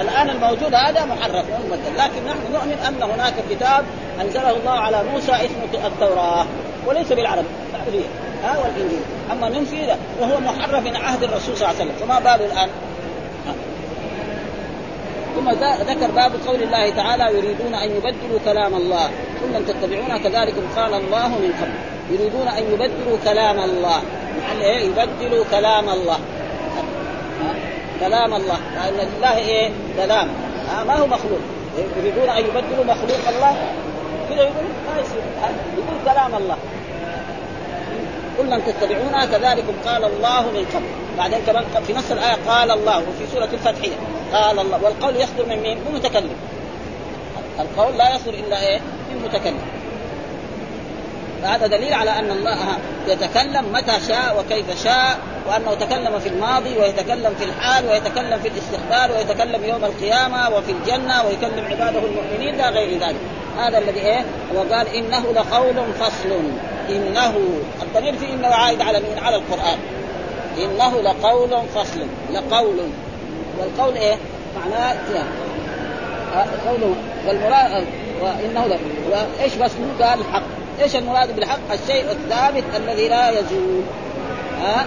[0.00, 3.84] الآن الموجود هذا محرف ومبدل لكن نحن نؤمن أن هناك كتاب
[4.20, 6.46] أنزله الله على موسى اسمه التوراة
[6.86, 8.06] وليس بالعربي العربيه
[8.44, 9.00] ها والإنجيل.
[9.32, 12.06] أما ننفي وهو محرف من عهد الرسول صلى الله عليه وسلم.
[12.06, 12.68] فما باله الآن؟
[15.40, 15.50] ثم
[15.90, 19.04] ذكر باب قول الله تعالى يريدون أن يبدلوا كلام الله.
[19.42, 21.74] قل لن تتبعونا كذلك قال الله من قبل.
[22.10, 24.02] يريدون أن يبدلوا كلام الله.
[24.42, 26.18] يعني إيه؟ يبدلوا كلام الله.
[28.00, 28.58] كلام الله.
[28.74, 30.28] لأن لله إيه؟ كلام.
[30.86, 31.40] ما هو مخلوق.
[31.96, 33.56] يريدون أن يبدلوا مخلوق الله؟
[34.30, 35.22] كذا يقول؟ ما يصير.
[35.76, 36.56] يقول كلام الله.
[38.38, 41.09] قل لن تتبعونا كذلكم قال الله من قبل.
[41.20, 43.88] بعدين كمان في نص الآية قال الله وفي سورة الفتح
[44.32, 46.36] قال الله والقول يصدر من مين؟ من متكلم
[47.60, 49.60] القول لا يصدر إلا إيه؟ من متكلم
[51.42, 52.58] فهذا دليل على أن الله
[53.08, 59.16] يتكلم متى شاء وكيف شاء وأنه تكلم في الماضي ويتكلم في الحال ويتكلم في الاستقبال
[59.16, 63.20] ويتكلم يوم القيامة وفي الجنة ويكلم عباده المؤمنين لا غير ذلك
[63.58, 66.40] هذا الذي إيه وقال إنه لقول فصل
[66.88, 67.34] إنه
[67.82, 69.78] الضمير في إنه عائد على مين؟ على القرآن
[70.58, 72.76] إنه لقول فصل لقول.
[73.58, 74.16] والقول إيه؟
[74.60, 74.96] معناه
[76.34, 76.94] يعني قوله
[77.26, 77.86] والمراد
[78.22, 78.78] وإنه
[79.10, 80.42] وإيش بس قال الحق؟
[80.82, 83.82] إيش المراد بالحق؟ الشيء الثابت الذي لا يزول.
[84.62, 84.86] ها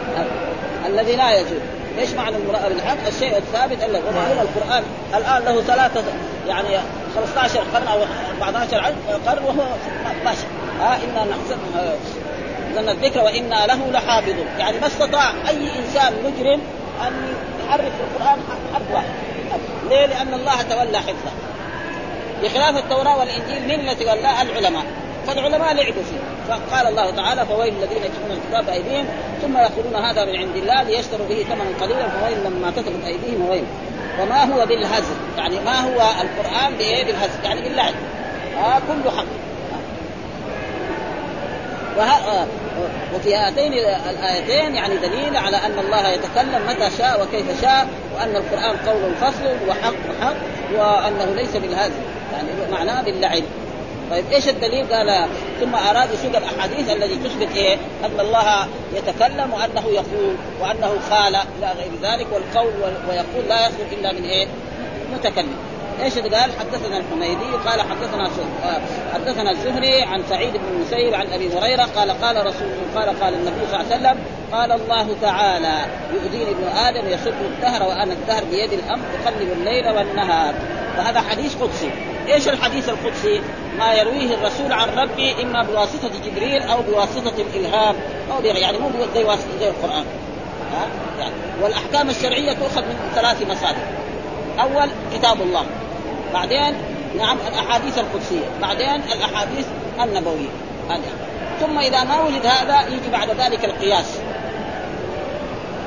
[0.86, 1.60] الذي لا يزول.
[2.00, 4.84] إيش معنى المراد بالحق؟ الشيء الثابت الذي ومعلوم القرآن.
[5.16, 6.04] الآن له ثلاثة
[6.48, 6.68] يعني
[7.16, 8.00] 15 قرن أو
[8.44, 8.94] 14
[9.28, 9.64] قرن وهو
[10.26, 10.46] ماشي
[10.80, 11.58] ها إنا نحسن
[12.82, 16.62] لنا الذكر وأنا له لحافظون يعني ما استطاع أي إنسان مجرم
[17.08, 17.14] أن
[17.66, 18.40] يحرف القرآن
[18.74, 19.10] حرف واحد.
[19.90, 21.32] ليه؟ لأن الله تولى حفظه.
[22.44, 24.84] بخلاف التوراة والإنجيل من التي تولاه العلماء.
[25.28, 29.06] فالعلماء لعبوا فيه فقال الله تعالى فويل الذين يكتبون الكتاب بايديهم
[29.42, 33.64] ثم يقولون هذا من عند الله ليشتروا به ثمنا قليلا فويل لما كتبت أيديهم وويل.
[34.22, 37.44] وما هو بالهزل؟ يعني ما هو القرآن بإيه؟ بالهزل.
[37.44, 37.94] يعني باللعب
[38.58, 39.26] آه كله حق.
[43.16, 43.74] وفي هاتين
[44.10, 49.70] الآيتين يعني دليل على أن الله يتكلم متى شاء وكيف شاء وأن القرآن قول فصل
[49.70, 50.36] وحق وحق
[50.74, 52.02] وأنه ليس بالهزل
[52.34, 53.44] يعني معناه باللعب
[54.12, 55.28] طيب إيش الدليل؟ قال
[55.60, 61.74] ثم أراد يسوق الأحاديث التي تثبت إيه؟ أن الله يتكلم وأنه يقول وأنه خال إلى
[61.78, 62.74] غير ذلك والقول
[63.10, 64.48] ويقول لا يخرج إلا من إيه؟
[65.14, 65.73] متكلم.
[66.04, 68.30] إيش قال؟ حدثنا الحميدي قال حدثنا
[69.14, 73.68] حدثنا الزهري عن سعيد بن المسيب عن أبي هريرة قال قال رسول قال قال النبي
[73.72, 74.18] صلى الله عليه وسلم
[74.52, 80.54] قال الله تعالى يؤذيني ابن آدم يسب الدهر وأنا الدهر بيد الأمر اقلب الليل والنهار.
[80.98, 81.90] فهذا حديث قدسي.
[82.28, 83.42] إيش الحديث القدسي؟
[83.78, 87.96] ما يرويه الرسول عن ربه إما بواسطة جبريل أو بواسطة الإلهام
[88.32, 89.26] أو يعني مو زي
[89.60, 90.06] زي القرآن.
[90.74, 90.88] ها؟
[91.20, 93.84] يعني والأحكام الشرعية تؤخذ من ثلاث مصادر.
[94.60, 95.66] أول كتاب الله.
[96.34, 96.76] بعدين
[97.18, 99.66] نعم الأحاديث القدسية بعدين الأحاديث
[100.04, 100.50] النبوية.
[100.90, 101.02] هذه.
[101.60, 104.20] ثم إذا ما وجد هذا يجي بعد ذلك القياس.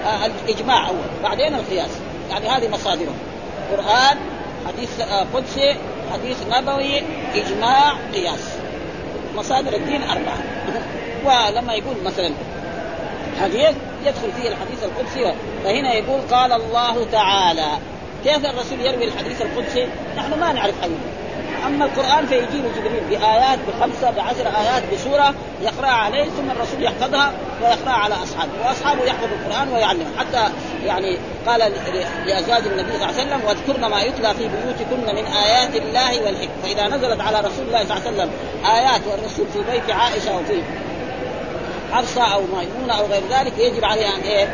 [0.06, 1.90] آه الإجماع أول بعدين القياس.
[2.30, 3.14] يعني هذه مصادره.
[3.72, 4.16] قرآن
[4.66, 5.76] حديث آه قدسي
[6.12, 7.02] حديث نبوي
[7.34, 8.52] إجماع قياس.
[9.36, 10.38] مصادر الدين أربعة.
[11.26, 12.30] ولما يقول مثلا
[13.42, 17.95] حديث يدخل فيه الحديث القدسي فهنا يقول قال الله تعالى.
[18.26, 19.86] كيف الرسول يروي الحديث القدسي؟
[20.16, 20.98] نحن ما نعرف حديث
[21.66, 27.92] أما القرآن فيجيب جبريل بآيات بخمسة بعشر آيات بسورة يقرا عليه ثم الرسول يحفظها ويقرا
[27.92, 28.50] على أصحابه.
[28.66, 30.52] وأصحابه يحفظوا القرآن ويعلم حتى
[30.84, 31.72] يعني قال
[32.26, 36.62] لأزواج النبي صلى الله عليه وسلم واذكرن ما يتلى في بيوتكن من آيات الله والحكمة.
[36.62, 38.30] فإذا نزلت على رسول الله صلى الله عليه وسلم
[38.66, 40.62] آيات والرسول في بيت عائشة وفي
[41.92, 44.48] حفصة أو ميمونة أو غير ذلك يجب عليه أن إيه؟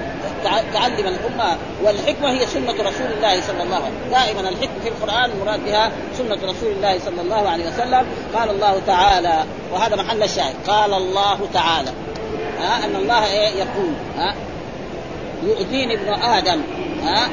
[0.72, 5.30] تعلم الأمة والحكمة هي سنة رسول الله صلى الله عليه وسلم، دائما الحكمة في القرآن
[5.30, 10.54] المراد بها سنة رسول الله صلى الله عليه وسلم، قال الله تعالى وهذا محل الشاهد،
[10.66, 11.90] قال الله تعالى.
[12.60, 14.34] ها أن الله إيه؟ يقول ها
[15.42, 16.60] يؤذيني ابن آدم
[17.04, 17.28] ها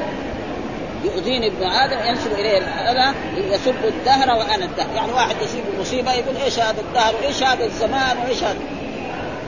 [1.04, 6.36] يؤذيني ابن آدم ينسب إليه الاذى يسب الدهر وأنا الدهر، يعني واحد يصيب مصيبة يقول
[6.36, 8.58] إيش هذا الدهر وإيش هذا الزمان وإيش هذا؟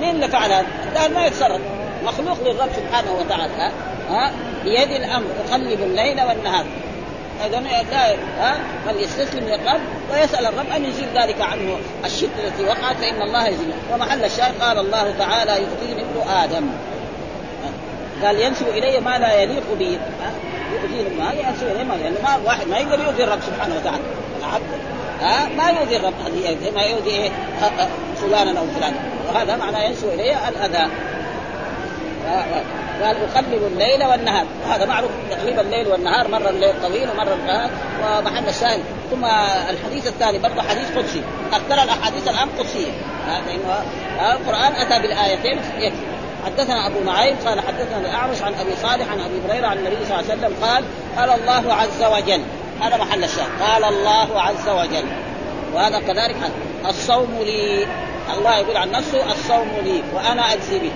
[0.00, 1.60] مين اللي فعل هذا؟ الدهر ما يتصرف.
[2.04, 3.72] مخلوق للرب سبحانه وتعالى
[4.10, 4.32] ها؟
[4.64, 6.64] بيد الأمر اقلب الليل والنهار.
[7.46, 9.80] اذا لا ها؟ بل يستسلم للرب
[10.12, 11.76] ويسأل الرب أن يزيل ذلك عنه.
[12.04, 13.72] الشدة التي وقعت فإن الله يزيل.
[13.92, 16.66] ومحل الشاهد قال الله تعالى يؤذيني ابن آدم.
[18.24, 19.98] قال ينسب إلي ما لا يليق به
[20.72, 24.02] يؤذيني ما ينسب إلي ما لأنه ما واحد ما يقدر يؤذي الرب سبحانه وتعالى.
[24.40, 24.64] العبد
[25.20, 26.14] ها؟ ما يؤذي الرب.
[26.74, 27.30] ما يؤذي إيه؟
[28.22, 28.96] فلانا أو فلانا.
[29.28, 30.90] وهذا معناه ينسب إلي الأذى.
[33.02, 34.46] قال اقلب الليل والنهار.
[34.64, 37.70] وهذا معروف تقليب الليل والنهار مرة الليل طويل ومرة النهار
[38.02, 38.80] ومحل الشاهد.
[39.10, 39.24] ثم
[39.70, 41.22] الحديث الثاني برضه حديث قدسي.
[41.52, 42.92] أكثر الأحاديث الآن قدسية.
[43.26, 43.82] لأنه
[44.32, 45.60] القرآن أتى بالآيتين.
[45.78, 45.96] يكفي
[46.46, 50.20] حدثنا أبو نعيم قال حدثنا الأعرج عن أبي صالح عن أبي هريرة عن النبي صلى
[50.20, 50.84] الله عليه وسلم قال
[51.18, 52.42] قال الله عز وجل.
[52.80, 53.62] هذا محل الشاهد.
[53.62, 55.04] قال الله عز وجل.
[55.74, 56.36] وهذا كذلك.
[56.88, 57.86] الصوم لي.
[58.38, 60.02] الله يقول عن نفسه الصوم لي.
[60.14, 60.92] وأنا أجزي به.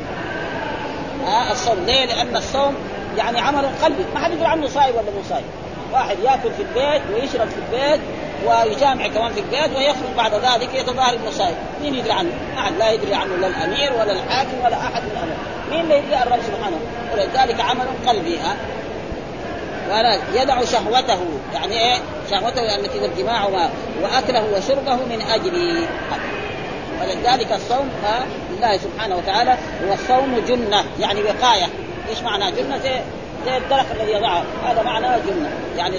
[1.26, 1.85] ها الصوم.
[1.87, 2.74] ليه؟ لأن الصوم
[3.16, 4.05] يعني عمل قلبي.
[4.14, 5.44] ما حد يقول عنه صايم ولا مو صايم.
[5.92, 8.00] واحد يأكل في البيت ويشرب في البيت
[8.46, 11.55] ويجامع كمان في البيت ويخرج بعد ذلك يتظاهر إنه صايم.
[11.83, 15.37] مين يدري عنه؟ احد لا يدري عنه لا الأمير ولا الحاكم ولا أحد من الامر
[15.70, 16.79] مين اللي يدري الرب سبحانه؟
[17.12, 18.57] ولذلك عمل قلبي ها.
[19.90, 21.18] ولا يدع شهوته.
[21.55, 21.98] يعني إيه؟
[22.31, 23.48] شهوته التي هي الجماع
[24.02, 25.87] وأكله وشربه من أجلي.
[27.00, 27.90] ولذلك الصوم
[28.57, 29.51] لله سبحانه وتعالى
[29.88, 31.66] هو الصوم جنة يعني وقاية.
[32.09, 33.01] إيش معنى جنة؟ زي
[33.47, 34.42] زي الدرق الذي يضعه.
[34.66, 35.51] هذا معناه جنة.
[35.77, 35.97] يعني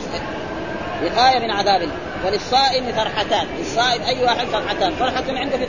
[1.04, 1.96] وقاية من عذاب الله.
[2.26, 3.48] وللصائم فرحتان.
[3.60, 4.92] للصائم أي واحد فرحتان.
[4.92, 5.68] فرحة عند فطر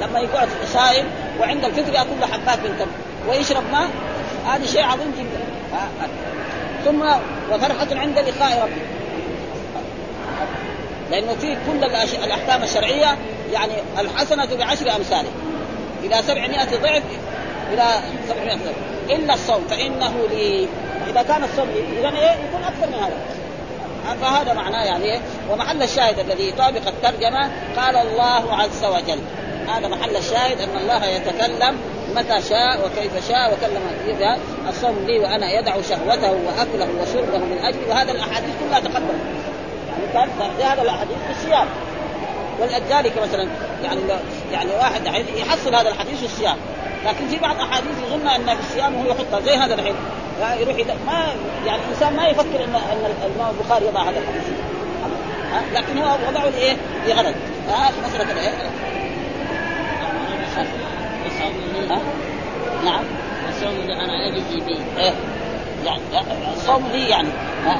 [0.00, 1.06] لما يقعد صائم
[1.40, 3.88] وعند الفطر يأكل له حبات من تمر ويشرب ماء.
[4.46, 5.40] هذا شيء عظيم جدا.
[6.84, 7.02] ثم
[7.52, 8.82] وفرحة عند لقاء ربه.
[11.10, 11.90] لأنه في كل
[12.24, 13.18] الأحكام الشرعية
[13.52, 15.28] يعني الحسنة بعشر أمثاله
[16.04, 17.02] إلى سبعمائة ضعف
[17.72, 17.84] إلى
[18.28, 18.76] سبعمائة ضعف.
[19.10, 20.68] إلا الصوم فإنه لي
[21.10, 23.16] إذا كان الصوم لي إذا إيه يكون أكثر من هذا.
[24.22, 29.20] فهذا معناه يعني إيه؟ ومحل الشاهد الذي يطابق الترجمة قال الله عز وجل.
[29.68, 31.76] هذا محل الشاهد أن الله يتكلم
[32.16, 37.86] متى شاء وكيف شاء وكلم إذا الصوم لي وأنا يدع شهوته وأكله وشربه من أجلي
[37.88, 39.14] وهذا الأحاديث كلها تقدمت
[39.88, 41.66] يعني كان هذا الأحاديث في الصيام.
[42.60, 43.48] ولذلك مثلا
[43.84, 44.00] يعني
[44.52, 45.06] يعني واحد
[45.36, 46.56] يحصل هذا الحديث في الصيام.
[47.04, 49.94] لكن في بعض أحاديث يظن أن في الصيام هو يحطها زي هذا الحين
[50.60, 51.34] يروح ما
[51.66, 54.44] يعني الإنسان ما يفكر ان إن الامام البخاري يضع هذا الحديث.
[55.74, 57.34] لكن هو وضعه لإيه؟ لغرض.
[57.68, 58.52] ها؟ مسألة الايه؟
[62.84, 63.04] نعم
[63.48, 65.12] الصوم أنا اجزي به إيه.
[65.84, 66.00] يعني
[66.56, 67.28] الصوم لي يعني.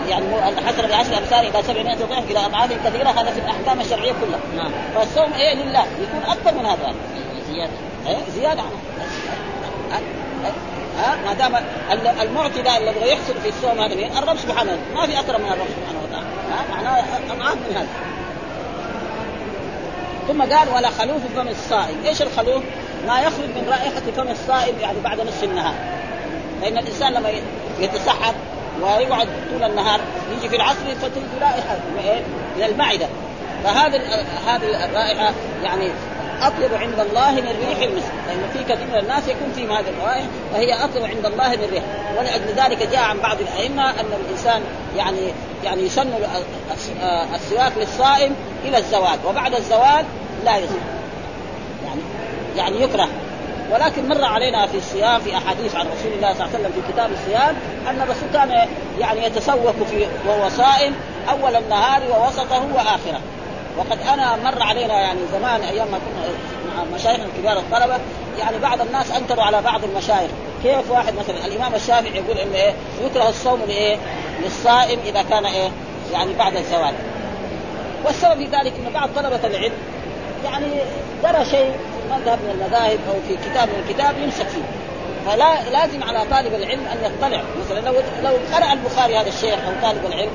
[0.08, 4.40] يعني الحسنه بعشر أمثال إلى 700 ضعف إلى أضعاف كثيرة هذا في الأحكام الشرعية كلها.
[4.56, 4.70] نعم.
[4.94, 5.84] فالصوم إيه؟ لله.
[6.02, 6.94] يكون أكثر من هذا.
[7.52, 7.72] زيادة.
[8.06, 8.62] إيه؟ زيادة.
[10.98, 11.64] ها ما دام
[12.20, 14.94] المعطي ده الذي يحصل في الصوم هذا مين؟ الرب سبحانه وتعالى.
[14.94, 16.26] ما في أكرم من الرب سبحانه وتعالى.
[16.50, 17.88] ها معناه أضعاف من هذا.
[20.28, 22.62] ثم قال ولا خلوف فم الصائم، إيش الخلوف؟
[23.06, 25.74] ما يخرج من رائحة فم الصائم يعني بعد نصف النهار.
[26.62, 27.28] لأن الإنسان لما
[27.80, 28.34] يتسحر
[28.82, 30.00] ويقعد طول النهار
[30.36, 31.76] يجي في العصر فتجي رائحة
[32.56, 33.06] من المعدة.
[33.64, 34.00] فهذه
[34.46, 35.32] هذه الرائحة
[35.64, 35.90] يعني
[36.42, 38.12] أطيب عند الله من ريح المسك.
[38.26, 41.82] لأنه في كثير من الناس يكون فيهم هذه الروائح فهي أطيب عند الله من ريح.
[42.18, 44.62] ولاجل ذلك جاء عن بعض الأئمة أن الإنسان
[44.96, 45.32] يعني
[45.64, 46.10] يعني يسن
[47.34, 50.04] السواك للصائم إلى الزوال وبعد الزوال
[50.44, 50.80] لا يصير.
[51.84, 52.00] يعني
[52.56, 53.08] يعني يكره.
[53.72, 56.92] ولكن مر علينا في الصيام في أحاديث عن رسول الله صلى الله عليه وسلم في
[56.92, 57.56] كتاب الصيام
[57.90, 60.94] أن الرسول كان يعني يتسوق في وهو صائم
[61.30, 63.20] أول النهار ووسطه وآخره
[63.78, 66.28] وقد أنا مر علينا يعني زمان أيام ما كنا
[66.76, 67.98] مع مشايخنا كبار الطلبة
[68.38, 70.30] يعني بعض الناس أنكروا على بعض المشايخ
[70.62, 73.96] كيف واحد مثلا الإمام الشافعي يقول ان إيه يكره الصوم لإيه؟
[74.44, 75.70] للصائم إذا كان إيه؟
[76.12, 76.94] يعني بعد الزوال
[78.04, 79.72] والسبب في ذلك ان بعض طلبة العلم
[80.44, 80.66] يعني
[81.22, 81.72] درى شيء
[82.10, 84.62] مذهب من المذاهب أو في كتاب من الكتاب يمسك فيه.
[85.26, 89.72] فلا لازم على طالب العلم أن يطلع مثلا لو لو قرأ البخاري هذا الشيخ أو
[89.82, 90.30] طالب العلم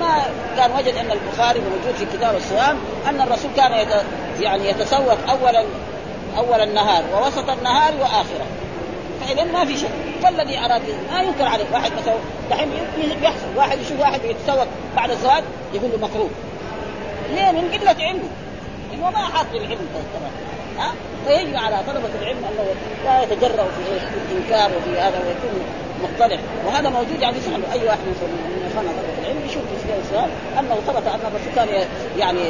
[0.00, 0.22] ما
[0.56, 2.76] كان وجد أن البخاري موجود في كتاب الصيام
[3.08, 3.88] أن الرسول كان يت
[4.40, 5.64] يعني يتسوق اولا
[6.38, 8.46] أول النهار ووسط النهار وآخره.
[9.20, 9.90] فاذا ما في شيء.
[10.22, 11.64] فالذي اراد ما ينكر عليه.
[11.72, 12.14] واحد مثلا
[12.50, 12.70] دحين
[13.20, 13.46] بيحصل.
[13.56, 15.42] واحد يشوف واحد يتسوق بعد الزواج
[15.74, 16.30] يقول له مكروه.
[17.34, 18.28] ليه؟ من قلة علمه.
[18.94, 19.88] إنه ما حاط العلم
[20.78, 20.92] ها؟
[21.26, 22.64] فيجب على طلبة العلم أنه
[23.04, 23.80] لا يتجرأ في
[24.32, 25.62] الإنكار وفي هذا ويكون
[26.02, 30.74] مطلع وهذا موجود يعني يسأل أي واحد من اخواننا طلبة العلم يشوف في السؤال أنه
[30.86, 31.86] ثبت أن الرسول كان
[32.18, 32.40] يعني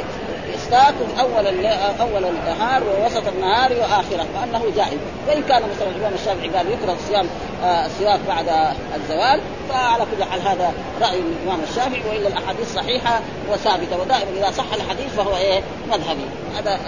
[0.55, 1.65] يستاكل أول الليل
[2.01, 7.25] أول النهار ووسط النهار وآخره فانه جائز وإن كان مثلا الإمام الشافعي قال يكره صيام
[7.63, 13.19] آه، السواك بعد الزوال فعلى كل حال هذا رأي الإمام الشافعي وإلا الأحاديث صحيحة
[13.51, 16.25] وثابتة ودائما إذا صح الحديث فهو إيه؟ مذهبي.
[16.57, 16.79] هذا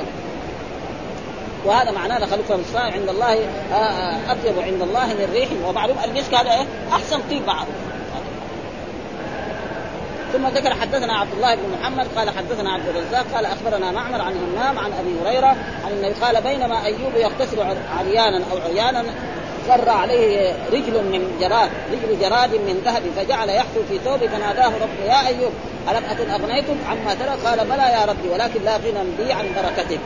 [1.66, 3.34] وهذا معناه خليفه الصالح عند الله
[3.72, 5.50] آه، آه، أطيب عند الله من ريح.
[5.68, 7.76] ومعلوم المسك هذا إيه؟ أحسن طيب معروف
[10.34, 14.34] ثم ذكر حدثنا عبد الله بن محمد قال حدثنا عبد الرزاق قال أخبرنا معمر عن
[14.34, 17.60] همام عن أبي هريرة عن النبي قال بينما أيوب يغتسل
[17.98, 19.04] عريانا أو عريانا
[19.68, 25.06] فر عليه رجل من جراد رجل جراد من ذهب فجعل يحفو في ثوبه فناداه ربه
[25.06, 25.52] يا أيوب
[25.90, 30.00] ألم أكن أغنيتك عما ترى قال بلى يا ربي ولكن لا غنى بي عن بركتك.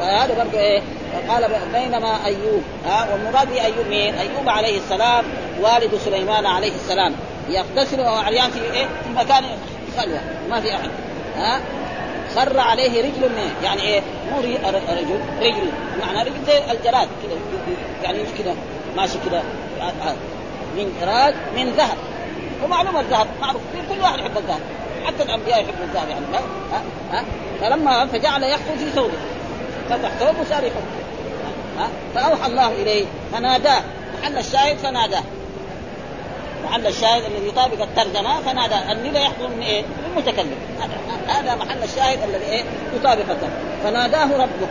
[0.00, 0.82] فهذا برضه إيه؟
[1.28, 5.24] قال بينما أيوب ها؟ والمراد أيوب مين؟ أيوب عليه السلام
[5.60, 7.14] والد سليمان عليه السلام.
[7.48, 9.44] يغتسل وهو عريان في إيه؟ في مكان
[9.98, 10.90] خلوة ما في أحد
[11.36, 11.60] ها؟
[12.36, 14.00] خر عليه رجل من يعني إيه؟
[14.32, 14.58] مو رجل
[15.40, 15.70] رجل.
[16.00, 17.38] معنى رجل زي الجراد كذا
[18.02, 18.54] يعني كذا
[18.96, 19.42] ماشي كذا
[20.76, 21.96] من جراد من ذهب.
[22.64, 23.62] ومعلوم الذهب معروف.
[23.90, 24.60] كل واحد يحب الذهب.
[25.06, 26.82] حتى الأنبياء يحبوا الذهب يعني ها؟
[27.12, 27.24] ها؟
[27.60, 29.14] فلما فجعل يخطو في ثوبه
[29.90, 30.84] فتح ثوبه وصار يحب
[31.78, 33.04] ها؟ فأوحى الله إليه.
[33.32, 33.82] فناداه.
[34.22, 35.22] محل الشاهد فناداه.
[36.64, 40.56] محل الشاهد الذي يطابق الترجمة فنادى الندى يحكم من إيه؟ من المتكلم.
[41.28, 42.64] هذا محل الشاهد الذي إيه؟
[42.96, 43.58] يطابق الترجمة.
[43.84, 44.68] فناداه ربه.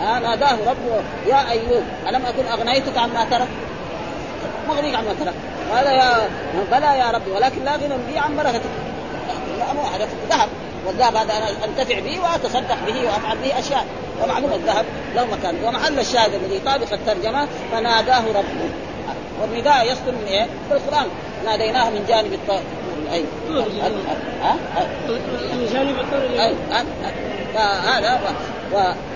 [0.00, 1.02] ها؟ ناداه ربه.
[1.26, 3.48] يا أيوب ألم أكن أغنيتك عما ترك؟
[4.68, 5.34] مغنيك عما ترك.
[5.72, 6.28] قال يا
[6.72, 8.70] بلى يا ربي ولكن لا غنى بي عن بركتك.
[9.94, 10.48] هذا ذهب.
[10.86, 13.86] والذهب هذا أنا أنتفع به وأتصدق به وأفعل به أشياء.
[14.22, 18.70] ومعلوم الذهب له مكان ومحل الشاهد الذي يطابق الترجمة فناداه ربه.
[19.42, 21.06] والنداء يصدر من إيه؟ في القرآن.
[21.44, 22.60] ناديناه من جانب الطور
[23.06, 23.26] الايمن
[24.42, 24.56] ها؟
[25.54, 26.86] من جانب الايمن
[27.54, 28.20] فهذا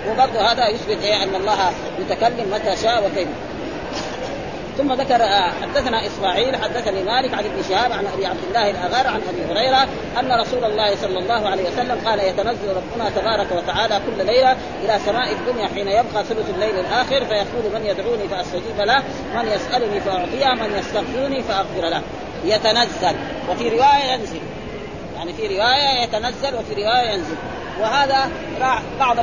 [0.09, 3.29] وبرضه هذا يثبت إيه؟ أن الله يتكلم متى شاء وكيف.
[4.79, 9.07] ثم ذكر آه، حدثنا إسماعيل حدثني مالك عن ابن شهاب عن أبي عبد الله الأغار
[9.07, 9.89] عن أبي هريرة
[10.21, 14.99] أن رسول الله صلى الله عليه وسلم قال يتنزل ربنا تبارك وتعالى كل ليلة إلى
[15.07, 19.03] سماء الدنيا حين يبقى ثلث الليل الآخر فيقول من يدعوني فأستجيب له
[19.35, 22.03] من يسألني فأعطيه من يستغفرني فأغفر له.
[22.45, 23.17] يتنزل
[23.51, 24.41] وفي رواية ينزل
[25.17, 27.37] يعني في رواية يتنزل وفي رواية ينزل.
[27.81, 28.31] وهذا
[29.01, 29.19] بعض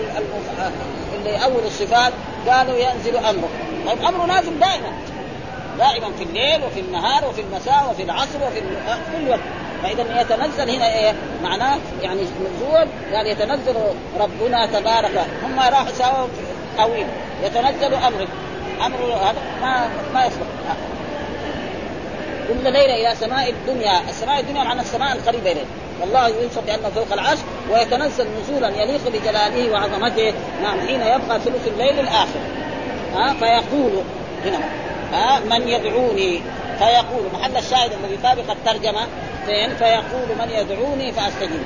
[1.15, 2.13] اللي أول الصفات
[2.47, 3.49] قالوا ينزل أمره.
[3.87, 5.12] طيب أمره نازل دائما.
[5.77, 9.39] دائما في الليل وفي النهار وفي المساء وفي العصر وفي كل وقت.
[9.83, 13.75] فإذا يتنزل هنا إيه؟ معناه يعني نزول يعني يتنزل
[14.19, 16.27] ربنا تبارك هم راحوا ساووا
[16.77, 17.07] طويل.
[17.43, 18.27] يتنزل أمره.
[18.85, 20.47] أمر هذا ما ما يصلح.
[22.47, 25.65] كل ليلة إلى سماء الدنيا، السماء الدنيا معنى السماء القريبة إليه،
[26.01, 27.39] والله يوصف بانه فوق العرش
[27.71, 30.33] ويتنزل نزولا يليق بجلاله وعظمته،
[30.63, 32.39] نعم حين يبقى ثلث الليل الآخر.
[33.15, 33.91] ها فيقول
[34.45, 34.59] هنا.
[35.13, 36.41] ها من يدعوني
[36.77, 37.23] فيقول.
[37.33, 39.07] محل الشاهد الذي سابق الترجمة
[39.45, 41.63] فين فيقول من يدعوني فأستجيب.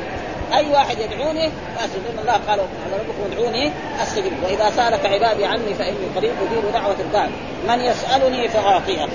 [0.53, 2.19] أي واحد يدعوني فأستجيب.
[2.21, 2.59] الله قال
[2.93, 3.71] ربكم ادعوني
[4.03, 4.33] أستجيب.
[4.43, 7.27] وإذا سألك عبادي عني فإني قريب أجيب دعوة الداع
[7.67, 9.07] من يسألني فاعطيه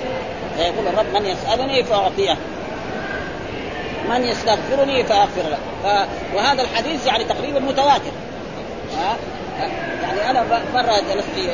[0.57, 2.37] فيقول الرب من يسألني فاعطيه
[4.09, 5.57] من يستغفرني فأغفر له.
[5.83, 6.07] ف...
[6.35, 8.11] وهذا الحديث يعني تقريبا متواتر.
[8.97, 9.17] ها؟
[10.03, 11.49] يعني أنا مرة جلست في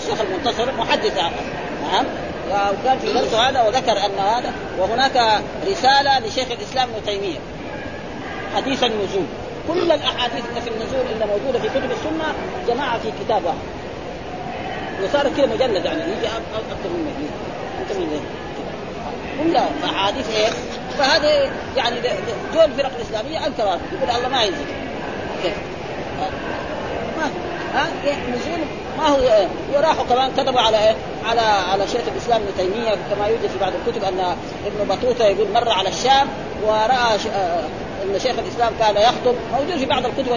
[0.00, 1.18] الشيخ المنتصر محدث
[1.92, 2.04] نعم.
[2.50, 7.38] وكان في درسه هذا وذكر أن هذا وهناك رسالة لشيخ الإسلام ابن تيمية.
[8.56, 9.26] حديث النزول.
[9.68, 12.34] كل الأحاديث اللي في النزول اللي موجودة في كتب السنة
[12.68, 13.58] جماعة في كتاب واحد.
[15.04, 17.30] وصارت كذا مجلد يعني يجي أكثر من مجلد.
[17.80, 18.20] أكثر من
[19.44, 20.48] كلها أحاديث إيه؟
[20.98, 22.00] فهذا يعني
[22.54, 24.64] دول الفرق الإسلامية انكر يقول الله ما ينزل.
[25.42, 25.54] كيف؟
[27.18, 27.30] ما
[27.74, 27.86] ها؟
[28.30, 33.26] نزول ما هو وراحوا كمان كتبوا على إيه؟ على على شيخ الإسلام ابن تيمية كما
[33.26, 34.36] يوجد في بعض الكتب أن
[34.66, 36.28] ابن بطوطة يقول مر على الشام
[36.66, 37.26] ورأى ش...
[37.26, 37.64] آه،
[38.04, 39.34] إن شيخ الإسلام كان يخطب.
[39.52, 40.32] موجود في بعض الكتب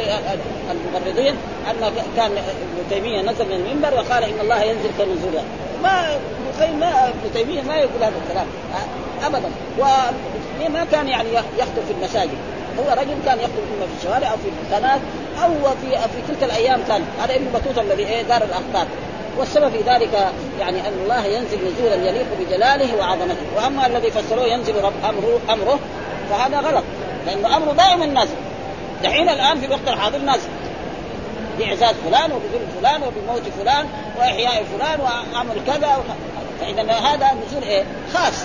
[0.72, 1.36] المغرضين
[1.70, 5.43] أن كان ابن تيمية نزل من المنبر وقال إن الله ينزل كنزوله
[5.84, 6.18] ما
[6.60, 8.47] ابن ما ابن تيمية ما يقول هذا الكلام
[9.24, 9.49] ابدا.
[9.80, 12.38] وما كان يعني يخطب في المساجد.
[12.80, 14.99] هو رجل كان يخطب اما في الشوارع أو في القناه
[15.43, 15.49] أو
[15.82, 17.01] في في تلك الأيام كان.
[17.21, 18.88] هذا ابن بطوطة الذي إيه دار الاخطار
[19.38, 20.13] والسبب في ذلك
[20.59, 23.45] يعني أن الله ينزل نزولا يليق بجلاله وعظمته.
[23.55, 25.80] وأما الذي فسروه ينزل رب امره أمره
[26.30, 26.84] فهذا غلط.
[27.26, 28.36] لأنه امره دائما نازل
[29.03, 30.49] دحين الآن في الوقت الحاضر نازل
[31.57, 33.86] بإعزاز فلان وبذل فلان وبموت فلان
[34.17, 36.03] وإحياء فلان وعمل كذا
[36.59, 38.43] فإذا هذا نزول إيه؟ خاص.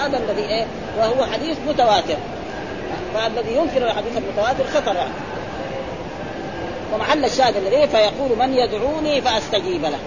[0.00, 0.66] هذا الذي إيه؟
[0.98, 2.16] وهو حديث متواتر.
[3.14, 5.10] فالذي ينكر الحديث المتواتر خطر يعني.
[6.94, 9.98] ومحل الشاهد الذي فيقول من يدعوني فأستجيب له.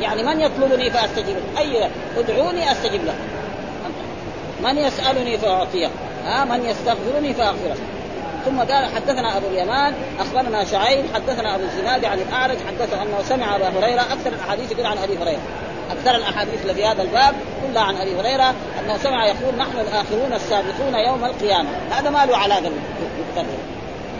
[0.00, 1.60] يعني من يطلبني فأستجيب له.
[1.60, 3.14] أي ادعوني أستجيب له.
[4.62, 5.88] من يسألني فأعطيه.
[6.26, 7.76] ها من يستغفرني فأغفره.
[8.44, 13.56] ثم قال حدثنا أبو اليمان أخبرنا شعيب حدثنا أبو الزناد عن الأعرج حدثه أنه سمع
[13.56, 15.40] أبا هريرة أكثر الأحاديث يقول عن أبي هريرة.
[15.90, 20.32] أكثر الأحاديث اللي في هذا الباب كلها عن أبي هريرة أنه سمع يقول نحن الآخرون
[20.32, 21.68] السابقون يوم القيامة.
[21.90, 22.70] هذا ما له علاقة
[23.18, 23.58] بالترجمه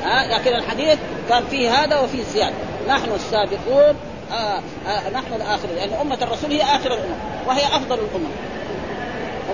[0.05, 0.99] ها؟ لكن الحديث
[1.29, 2.55] كان فيه هذا وفيه زيادة.
[2.89, 3.97] نحن السابقون
[4.33, 5.77] آه آه نحن الآخرون.
[5.77, 8.31] لأن يعني أمة الرسول هي آخر الأمم وهي أفضل الأمم.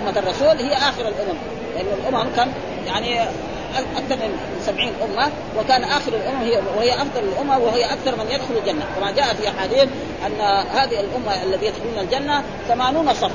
[0.03, 1.39] أمة الرسول هي آخر الأمم.
[1.75, 2.53] لأن الأمم كان
[2.87, 3.29] يعني
[3.77, 8.57] أكثر من 70 أمة وكان آخر الأمم هي وهي أفضل الأمة وهي أكثر من يدخل
[8.57, 8.85] الجنة.
[8.97, 9.89] كما جاء في أحاديث
[10.27, 10.41] أن
[10.71, 13.31] هذه الأمة الذي يدخلون الجنة 80 صف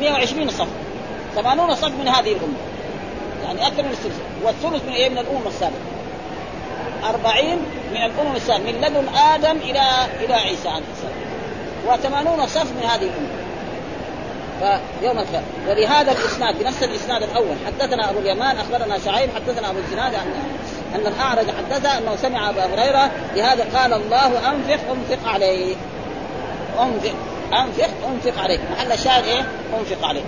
[0.00, 0.68] 120 صف.
[1.34, 2.58] 80 صف من هذه الأمة.
[3.44, 4.20] يعني أكثر من الثلث.
[4.44, 5.78] والثلث من إيه من الأمم السابقة.
[7.04, 7.58] 40
[7.90, 8.62] من الأمم السابقة.
[8.62, 9.82] من لدن آدم إلى
[10.24, 11.24] إلى عيسى عليه السلام.
[11.86, 13.43] و80 صف من هذه الأمة.
[14.60, 15.42] فيوم الخير.
[15.68, 20.26] ولهذا الإسناد بنفس الإسناد الأول حدثنا أبو اليمان أخبرنا شعيب حدثنا أبو الزناد عن
[20.94, 25.74] أن الأعرج حدث أنه سمع أبا هريرة لهذا قال الله أنفق أنفق عليه
[26.80, 27.14] أنفق
[27.52, 29.42] أنفق أنفق عليه محل الشاهد إيه؟
[29.80, 30.22] أنفق عليه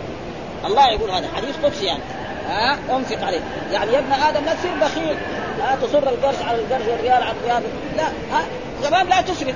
[0.64, 1.29] الله يقول هذا.
[1.37, 2.03] حديث قدسي يعني.
[2.49, 3.41] ها؟ أنفق عليه
[3.72, 5.16] يعني يا ابن آدم لا تصير بخيل.
[5.62, 7.62] ها تصر القرش على القرش والريال على الريال.
[7.97, 8.43] لا ها؟
[8.85, 9.55] كمان لا تسرف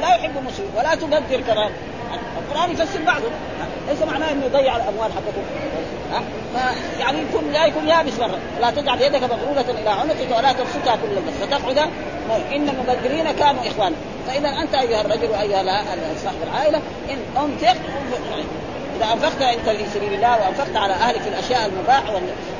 [0.00, 1.70] لا يحب المسلم ولا تبذر كمان
[2.38, 3.28] القرآن يفسر بعضه.
[3.88, 5.42] ليس معناه إنه يضيع الأموال حقته
[6.98, 11.16] يعني يكون لا يكون يابس برا لا تجعل يدك مغلولة إلى عنقك ولا تبسطها كل
[11.16, 11.78] البسط فتقعد
[12.54, 13.96] إن المبذرين كانوا إخوانا.
[14.26, 15.84] فإذا أنت أيها الرجل وأيها
[16.24, 17.76] صاحب العائلة إن أنفق
[18.96, 22.02] إذا أنفقت أنت في سبيل الله وأنفقت على أهلك في الأشياء المباح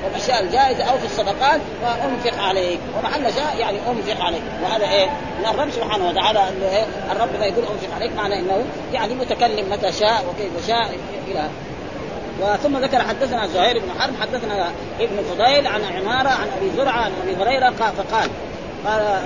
[0.05, 5.07] والأشياء الجائزة أو في الصدقات وانفق عليك ومحل شاء يعني أنفق عليك وهذا إيه؟
[5.39, 9.70] من الرب سبحانه وتعالى إنه إيه؟ الرب ما يقول أنفق عليك معنى إنه يعني متكلم
[9.70, 10.91] متى شاء وكيف شاء
[11.28, 11.49] إلى
[12.41, 14.70] وثم ذكر حدثنا زهير بن حرب حدثنا
[15.01, 18.30] ابن فضيل عن عمارة عن أبي زرعة عن أبي هريرة فقال
[18.87, 19.22] قال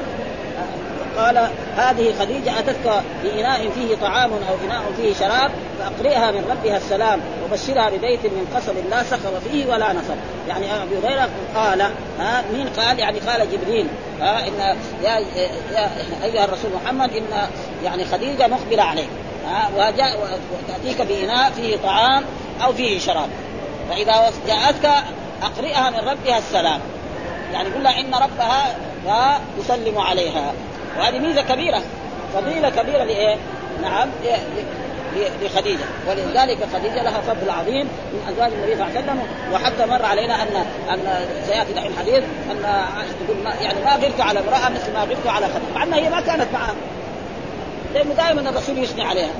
[1.16, 7.20] قال هذه خديجة أتتك بإناء فيه طعام أو إناء فيه شراب فأقرئها من ربها السلام
[7.44, 10.16] وبشرها ببيت من قصب لا سخر فيه ولا نصب.
[10.48, 11.80] يعني أبي هريرة قال
[12.20, 13.86] ها مين قال؟ يعني قال جبريل.
[14.20, 15.18] ها إن يا,
[15.72, 15.90] يا
[16.24, 17.48] أيها الرسول محمد إن
[17.84, 19.08] يعني خديجة مقبلة عليك.
[19.46, 22.24] ها وجاء وتأتيك بإناء فيه طعام
[22.64, 23.28] أو فيه شراب.
[23.90, 24.90] فإذا جاءتك
[25.42, 26.80] أقرئها من ربها السلام.
[27.52, 28.74] يعني قل لها إن ربها
[29.58, 30.52] يسلم عليها.
[30.98, 31.82] وهذه ميزة كبيرة
[32.34, 33.36] فضيلة كبيرة لإيه؟
[33.82, 34.08] نعم
[35.42, 35.84] لخديجة.
[36.08, 39.22] ولذلك خديجة لها فضل عظيم من أزواج النبي صلى الله عليه وسلم
[39.52, 42.62] وحتى مر علينا ان أن سيأتي دحين الحديث أن
[43.26, 46.10] تقول ما يعني ما غرت على امرأة مثل ما غرت على خديجة مع أنها هي
[46.10, 46.74] ما كانت معها
[47.94, 49.30] لأنه دائما الرسول يثني عليها.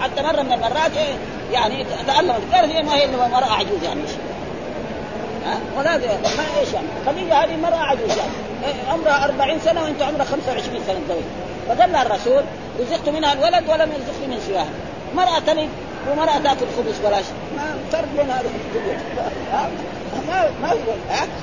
[0.00, 0.92] حتى مرة من المرات
[1.52, 4.00] يعني تألمت قالت هي ما هي إلا امراه عجوز يعني.
[5.76, 10.80] ولا ما إيش؟ يعني خديجة هذه امراه عجوز يعني عمرها 40 سنة وأنت عمرك 25
[10.86, 11.22] سنة تزوج
[11.68, 12.42] فقال لها الرسول
[12.80, 14.68] رزقت منها الولد ولم يرزقني من سواها.
[15.14, 15.68] مرأة تلد
[16.10, 17.24] ومرأة تأكل خبز بلاش.
[17.56, 18.50] ما فرق بين هذا
[20.28, 20.74] ما ما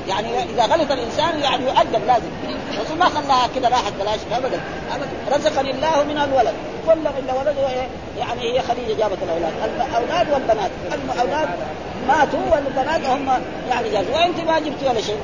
[0.08, 2.30] يعني إذا غلط الإنسان يعني يؤدب لازم.
[2.74, 4.20] الرسول ما خلاها كذا راحت بلاش.
[4.32, 4.60] ابدا.
[4.96, 5.36] ابدا.
[5.36, 6.54] رزقني الله من الولد.
[6.88, 7.56] كل إلا ولد
[8.18, 9.54] يعني هي خديجة جابت الأولاد.
[9.90, 10.72] الاولاد والبنات.
[11.16, 11.50] الاولاد
[12.08, 13.30] ماتوا والبنات هم
[13.70, 15.20] يعني جازوا وانت ما جبتي ولا شيء.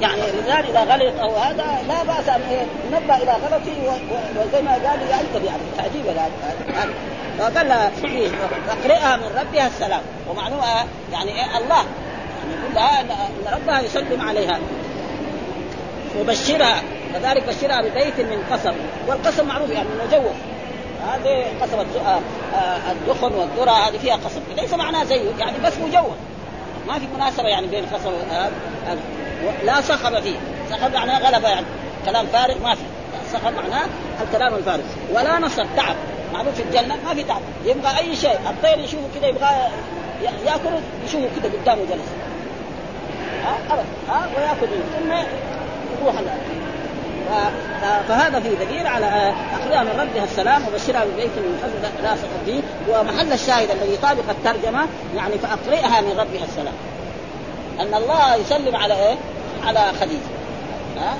[0.00, 2.40] يعني الرجال إذا غلط أو هذا لا بأس أن
[2.92, 4.00] ينبه إلى غلطه
[4.36, 6.30] وزي ما قال يعذب يعني تعجيب هذا.
[7.38, 7.72] فقال
[8.68, 10.02] أقرئها من ربها السلام.
[10.30, 11.84] ومعنوها يعني إيه الله.
[12.40, 13.08] يعني يقول لها ان
[13.52, 14.58] ربها يسلم عليها.
[16.20, 16.82] وبشرها.
[17.14, 18.74] كذلك بشرها ببيت من قصب.
[19.08, 20.34] والقصب معروف يعني مجوف
[21.08, 21.78] هذه قصب
[22.54, 26.16] آه، الدخن والذرة هذه فيها قصب ليس معناه زيه يعني بس مجوف
[26.88, 28.12] ما في مناسبة يعني بين القصب
[29.64, 30.36] لا صخب فيه.
[30.70, 31.66] صخب معناه غلبة يعني.
[32.04, 32.82] كلام فارغ ما في.
[33.32, 33.86] صخب معناه
[34.22, 34.82] الكلام الفارغ.
[35.12, 35.96] ولا نصب تعب.
[36.32, 37.40] معروف في الجنة ما في تعب.
[37.64, 38.38] يبغى أي شيء.
[38.50, 39.48] الطير يشوفه كذا يبغى
[40.22, 40.70] ياكل
[41.04, 42.08] يشوفه كذا قدامه جلس.
[43.44, 44.66] ها؟ ابدا ها؟ ويأكل.
[44.98, 45.12] ثم
[46.02, 46.14] يروح
[48.08, 49.06] فهذا في دليل على
[49.52, 52.14] اخذها من ربها السلام وبشرها ببيت من فضل لا
[52.44, 56.74] فيه ومحل الشاهد الذي يطابق الترجمة يعني فأقرئها من ربها السلام.
[57.80, 59.16] أن الله يسلم على إيه؟
[59.66, 60.30] على خديجة.
[60.96, 61.14] ها؟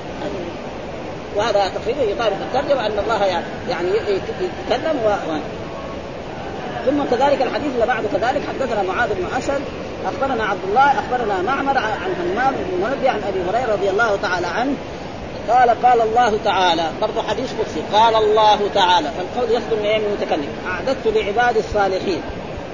[1.35, 3.25] وهذا تقريبا يطابق الترجمة أن الله
[3.69, 3.89] يعني
[4.39, 5.09] يتكلم و...
[6.85, 9.61] ثم كذلك الحديث اللي بعده كذلك حدثنا معاذ بن أسد
[10.05, 14.47] أخبرنا عبد الله أخبرنا معمر عن همام بن منبه عن أبي هريرة رضي الله تعالى
[14.47, 14.73] عنه
[15.49, 20.47] قال قال الله تعالى برضه حديث قدسي قال الله تعالى فالقول يصدر من المتكلم.
[20.67, 22.21] أعددت لعبادي الصالحين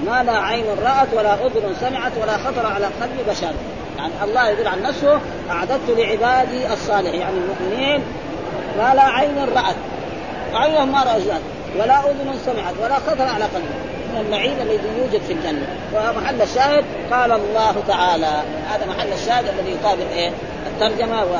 [0.06, 3.52] ما لا عين رأت ولا أذن سمعت ولا خطر على قلب بشر.
[3.98, 7.20] يعني الله يقول عن نفسه أعددت لعبادي الصالحين.
[7.20, 8.02] يعني المؤمنين
[8.78, 9.76] ما لا عين رأت
[10.54, 11.22] عينهم ما رأت
[11.80, 13.64] ولا أذن سمعت ولا خطر على قلب.
[14.14, 15.66] من النعيم الذي يوجد في الجنة.
[15.94, 20.30] ومحل الشاهد قال الله تعالى هذا محل الشاهد الذي يطابق إيه؟
[20.66, 21.36] الترجمة و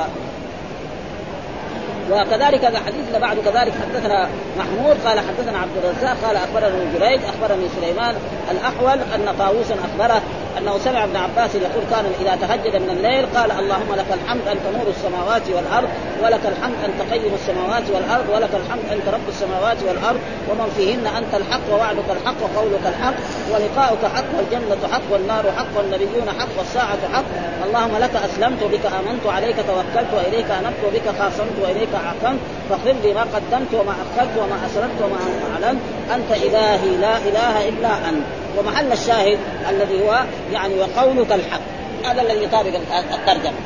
[2.11, 4.29] وكذلك الحديث اللي بعده كذلك حدثنا
[4.59, 8.15] محمود قال حدثنا عبد الرزاق قال اخبرنا جريج أخبرني سليمان
[8.51, 10.23] الأحول أن طاووسا أخبره
[10.59, 14.61] أنه سمع ابن عباس يقول كان إذا تهجد من الليل قال اللهم لك الحمد أنت
[14.77, 15.89] نور السماوات والأرض
[16.23, 21.35] ولك الحمد أنت قيم السماوات والأرض ولك الحمد أنت رب السماوات والأرض ومن فيهن أنت
[21.35, 23.15] الحق ووعدك الحق وقولك الحق
[23.51, 27.25] ولقاؤك حق والجنة حق والنار حق والنبيون حق والساعة حق
[27.67, 32.39] اللهم لك أسلمت وبك آمنت عليك توكلت وإليك أنبت وبك خاصمت وإليك حكمت
[32.71, 35.19] فاغفر لي ما قدمت وما اخرت وما اسررت وما
[35.53, 35.81] أعلنت.
[36.15, 38.25] أنت إلهي لا إله إلا أنت.
[38.59, 39.39] ومحل الشاهد
[39.71, 41.61] الذي هو يعني وقولك الحق.
[42.05, 42.73] هذا الذي يطابق
[43.15, 43.59] الترجمة.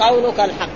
[0.00, 0.68] قولك الحق.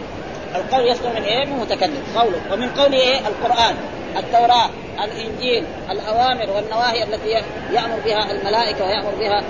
[0.54, 2.02] القول يصدر من إيه؟ من متكلم.
[2.16, 3.74] قوله ومن قوله إيه؟ القرآن
[4.16, 4.70] التوراة
[5.04, 7.28] الإنجيل الأوامر والنواهي التي
[7.72, 9.42] يأمر بها الملائكة ويأمر بها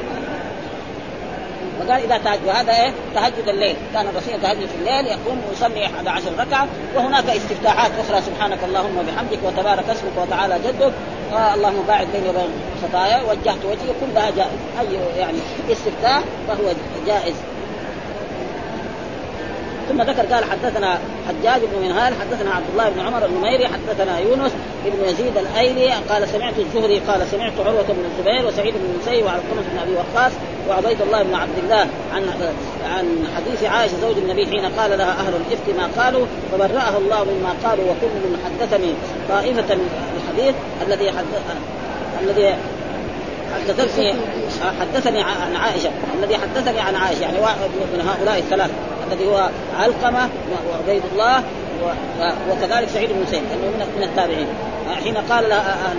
[1.80, 6.22] وقال إذا تهجد وهذا إيه؟ تهجد الليل، كان الرسول يتهجد في الليل يقوم ويصلي 11
[6.38, 8.22] ركعة وهناك استفتاحات أخرى.
[8.22, 10.92] سبحانك اللهم وبحمدك وتبارك اسمك وتعالى جدك.
[11.32, 12.50] آه اللهم باعد بيني وبين
[12.82, 14.60] خطايا وجهت وجهي كلها جائز.
[14.80, 15.38] أي يعني
[15.72, 16.72] استفتاح فهو
[17.06, 17.34] جائز.
[19.88, 24.52] ثم ذكر قال حدثنا حجاج بن منهال حدثنا عبد الله بن عمر النميري حدثنا يونس
[24.84, 29.62] بن يزيد الأيلي قال سمعت الزهري قال سمعت عروة بن الزبير وسعيد بن المسيب وعلقمه
[29.72, 30.32] بن أبي وقاص
[30.68, 32.22] وعبيد الله بن عبد الله عن
[32.94, 37.54] عن حديث عائشة زوج النبي حين قال لها أهل الإفك ما قالوا فبرأها الله مما
[37.64, 38.94] قالوا وكل من حدثني
[39.28, 39.76] طائفة
[40.16, 40.54] الحديث
[40.86, 41.56] الذي حدث
[42.20, 42.54] الذي
[43.54, 44.14] حدثتني
[44.80, 45.90] حدثني عن عائشة.
[46.18, 48.70] الذي حدثني عن عائشة يعني واحد من هؤلاء الثلاث
[49.12, 49.48] الذي هو
[49.78, 50.28] علقمة
[50.70, 51.42] وعبيد الله
[52.50, 54.46] وكذلك سعيد بن مسيب انه من التابعين.
[55.04, 55.98] حين قال لها أهل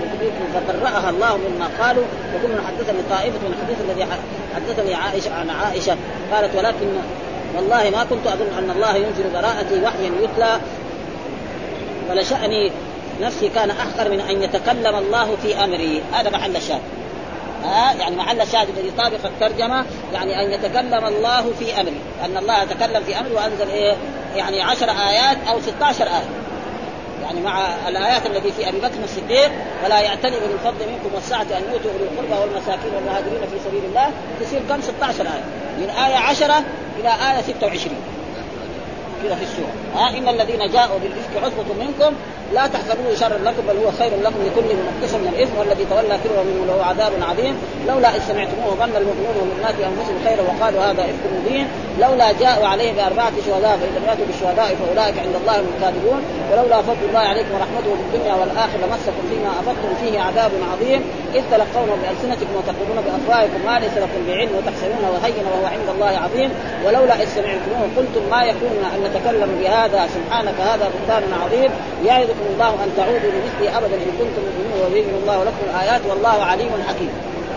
[0.54, 2.04] فبرأها الله مما قالوا
[2.36, 4.06] وكل حدثني طائفة من الحديث الذي
[4.56, 5.98] حدثني عائشه عن عائشة
[6.32, 6.88] قالت ولكن
[7.56, 10.60] والله ما كنت أظن أن الله ينزل براءتي وحيا يتلى
[12.10, 12.72] ولشأني
[13.22, 16.02] نفسي كان أحقر من أن يتكلم الله في أمري.
[16.14, 16.82] هذا محل الشاهد
[17.66, 22.64] ها يعني محل الشاهد الذي يطابق الترجمة يعني أن يتكلم الله في امري أن الله
[22.64, 23.96] يتكلم في امري وأنزل إيه
[24.36, 26.30] يعني عشر آيات أو 16 آية.
[27.24, 29.52] يعني مع الآيات التي في أبي بكر الصديق
[29.86, 34.12] ولا يعتني اولي الفضل منكم والسعة أن يؤتوا أولي القربى والمساكين والمهاجرين في سبيل الله.
[34.42, 35.44] تصير كم؟ 16 آية.
[35.78, 36.64] من آية 10
[37.00, 37.96] إلى آية 26
[39.24, 39.74] كذا في السورة.
[39.96, 42.16] ها إن الذين جاءوا بالإفك عصبه منكم
[42.54, 46.44] لا تحسبوه شرا لكم بل هو خير لكم لكل منقص من الإثم والذي تولى كبره
[46.50, 47.56] منه له عذاب عظيم.
[47.88, 51.68] لولا إذ سمعتموه ظن المؤمنون والمؤمنات أنفسهم خيرا وقالوا هذا إفك مبين.
[52.02, 56.22] لولا جاءوا عليه بأربعة شهداء فان لم ياتوا بالشهداء فأولئك عند الله هم الكاذبون.
[56.52, 61.02] ولولا فضل الله عليكم ورحمته في الدنيا والآخرة لمسكم فيما أفضتم فيه عذاب عظيم.
[61.36, 66.50] إذ تلقونه بألسنتكم وتقولون بأفواهكم ما ليس لكم بعلم وتحسبونه هينا وهو عند الله عظيم.
[66.86, 71.72] ولولا إذ سمعتموه قلتم ما يكون أن نتكلم بهذا سبحانك هذا بهتان عظيم.
[72.36, 76.72] يعظكم الله أن تعودوا لمثله أبدا إن كنتم مؤمنين ويبين الله لكم الآيات والله عليم
[76.88, 77.10] حكيم.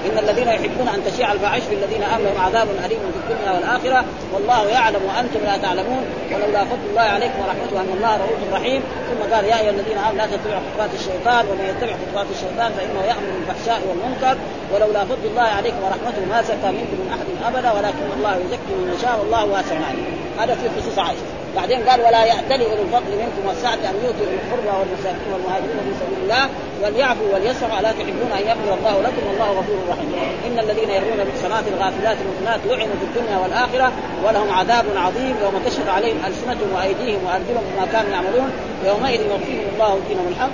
[0.07, 4.05] إن الذين يحبون أن تشيع الفاحش في الذين آمنوا عذاب أليم في الدنيا والآخرة.
[4.33, 6.05] والله يعلم وأنتم لا تعلمون.
[6.33, 8.83] ولولا فضل الله عليكم ورحمته أن الله رؤوف رحيم.
[9.09, 11.43] ثم قال يا أيها الذين آمنوا لا تتبعوا خطوات الشيطان.
[11.49, 14.37] ومن يتبع خطوات الشيطان فإنه يأمر بالفحشاء والمنكر.
[14.75, 17.71] ولولا فضل الله عليكم ورحمته ما زكى منكم من أحد أبدا.
[17.77, 20.07] ولكن الله يزكي من يشاء والله واسع عليم.
[20.41, 21.38] هذا في خصوص عائشة.
[21.57, 25.93] بعدين قال ولا يأتلي أولو الفضل منكم والسعة أن يؤتوا أولي القربى والمساكين والمهاجرين في
[26.01, 26.49] سبيل الله
[26.83, 30.13] وليعفوا وليسعوا ألا تحبون أن يغفر الله لكم والله غفور رحيم.
[30.47, 33.93] إن الذين يرمون بالصلاة الغافلات المؤمنات لعنوا في الدنيا والآخرة
[34.25, 38.51] ولهم عذاب عظيم يوم تشهد عليهم ألسنتهم وأيديهم وأرجلهم بما كانوا يعملون
[38.87, 40.51] يومئذ يوفيهم الله دينهم الحق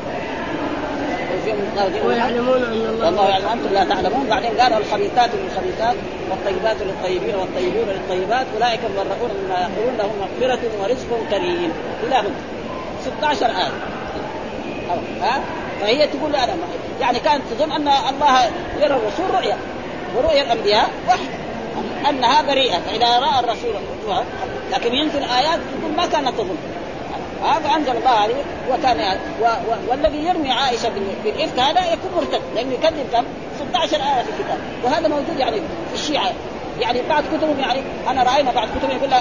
[2.07, 4.27] ويعلمون أن الله والله يعلم أنتم لا تعلمون.
[4.27, 5.97] بعدين قال الخبيثات للخبيثات
[6.31, 11.73] والطيبات للطيبين والطيبون للطيبات أولئك المبرؤون مما يقولون لهم مغفرة ورزق كريم.
[12.07, 12.35] إلى هنا
[13.05, 13.73] 16 آية.
[15.23, 15.41] ها؟
[15.81, 16.53] فهي تقول أنا
[17.01, 18.41] يعني كانت تظن أن الله
[18.81, 19.57] يرى الرسول رؤيا.
[20.17, 21.29] ورؤيا الأنبياء وحي.
[22.11, 23.75] انها بريئه فإذا رأى الرسول
[24.73, 26.57] لكن ينزل آيات تقول ما كانت تظن.
[27.43, 28.35] هذا انزل الله عليه
[28.71, 29.45] وكان و...
[29.45, 29.91] و...
[29.91, 30.91] والذي يرمي عائشة
[31.25, 33.25] بالإفك هذا يكون مرتد لأنه يكذب كم؟
[33.71, 34.59] 16 آية في الكتاب.
[34.85, 36.33] وهذا موجود يعني في الشيعة.
[36.81, 39.15] يعني بعض كتبهم يعني أنا رأينا بعض كتبهم يقول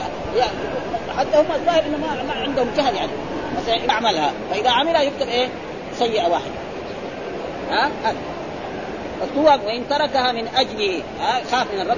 [1.17, 3.11] حتى هم الظاهر إنه ما, عندهم جهل يعني.
[3.57, 5.47] مثلا يعملها فإذا عملها يكتب إيه؟
[5.99, 6.51] سيئة واحدة.
[7.71, 8.32] ها؟ هذا.
[9.21, 11.03] اكتبوها وإن تركها من اجله
[11.51, 11.97] خاف من الرب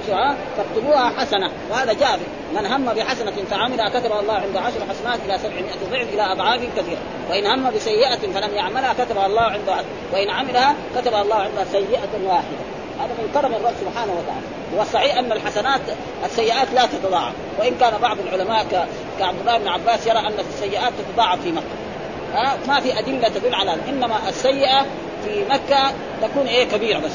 [0.56, 1.50] فاكتبوها حسنة.
[1.70, 2.18] وهذا جاء
[2.54, 6.98] من هم بحسنة فعملها كتب الله عنده عشر حسنات إلى سبعمائة ضعف إلى أضعاف كثيرة.
[7.30, 9.76] وإن هم بسيئة فلم يعملها كتب الله عنده
[10.12, 12.56] وإن عملها كتب الله عنده سيئة واحدة.
[13.00, 14.46] هذا من كرم الرب سبحانه وتعالى.
[14.76, 15.80] والصحيح أن الحسنات
[16.24, 17.32] السيئات لا تتضاعف.
[17.58, 18.88] وإن كان بعض العلماء
[19.18, 21.64] كعبد الله بن عباس يرى أن السيئات تتضاعف في مكة.
[22.68, 24.86] ما في أدلة تدل على إنما السيئة
[25.26, 27.12] في مكة تكون إيه كبيرة بس.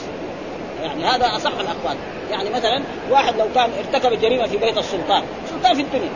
[0.83, 1.97] يعني هذا أصح الأقوال.
[2.31, 6.09] يعني مثلا واحد لو كان ارتكب جريمه في بيت السلطان سلطان في الدنيا.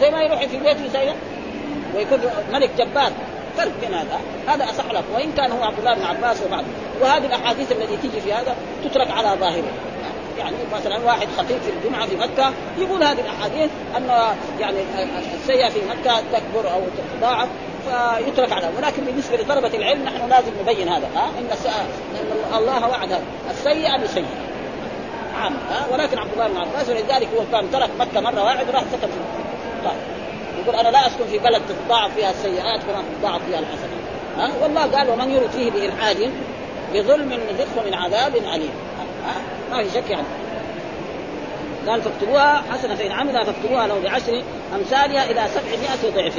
[0.00, 1.14] زي ما يروح في بيته يسير
[1.96, 2.18] ويكون
[2.52, 3.12] ملك جبار.
[3.56, 4.20] فرق بين هذا.
[4.48, 6.64] هذا أصح لك وإن كان هو عبد الله بن عباس وبعض
[7.00, 9.72] وهذه الأحاديث التي تيجي في هذا تترك على ظاهره.
[10.38, 14.08] يعني مثلا واحد خطيب في الجمعة في مكة يقول هذه الأحاديث أن
[14.60, 14.78] يعني
[15.34, 17.48] السيئة في مكة تكبر أو تتضاعف
[17.84, 18.70] فيترك على.
[18.78, 21.48] ولكن بالنسبة لطلبة العلم نحن لازم نبين هذا ها؟ إن
[22.58, 23.20] الله وعد
[23.50, 24.52] السيئه بسيئه
[25.42, 28.82] عام ها؟ ولكن عبد الله بن عباس ولذلك هو كان ترك مكة مرة واحدة وراح
[28.82, 29.18] سكن في
[29.84, 29.98] طيب.
[30.62, 34.02] يقول أنا لا أسكن في بلد تتضاعف فيها السيئات كما تتضاعف فيها الحسنات
[34.38, 36.30] ها؟ والله قال ومن يرد فيه بإلحاد
[36.94, 38.72] بظلم نذقه من عذاب أليم
[39.26, 39.34] ها؟
[39.70, 40.26] ما في شك يعني.
[41.88, 44.42] قال فاكتبوها حسنة فإن عملها فاكتبوها له بعشر
[44.74, 46.38] أمثالها إلى سبعمائة ضعف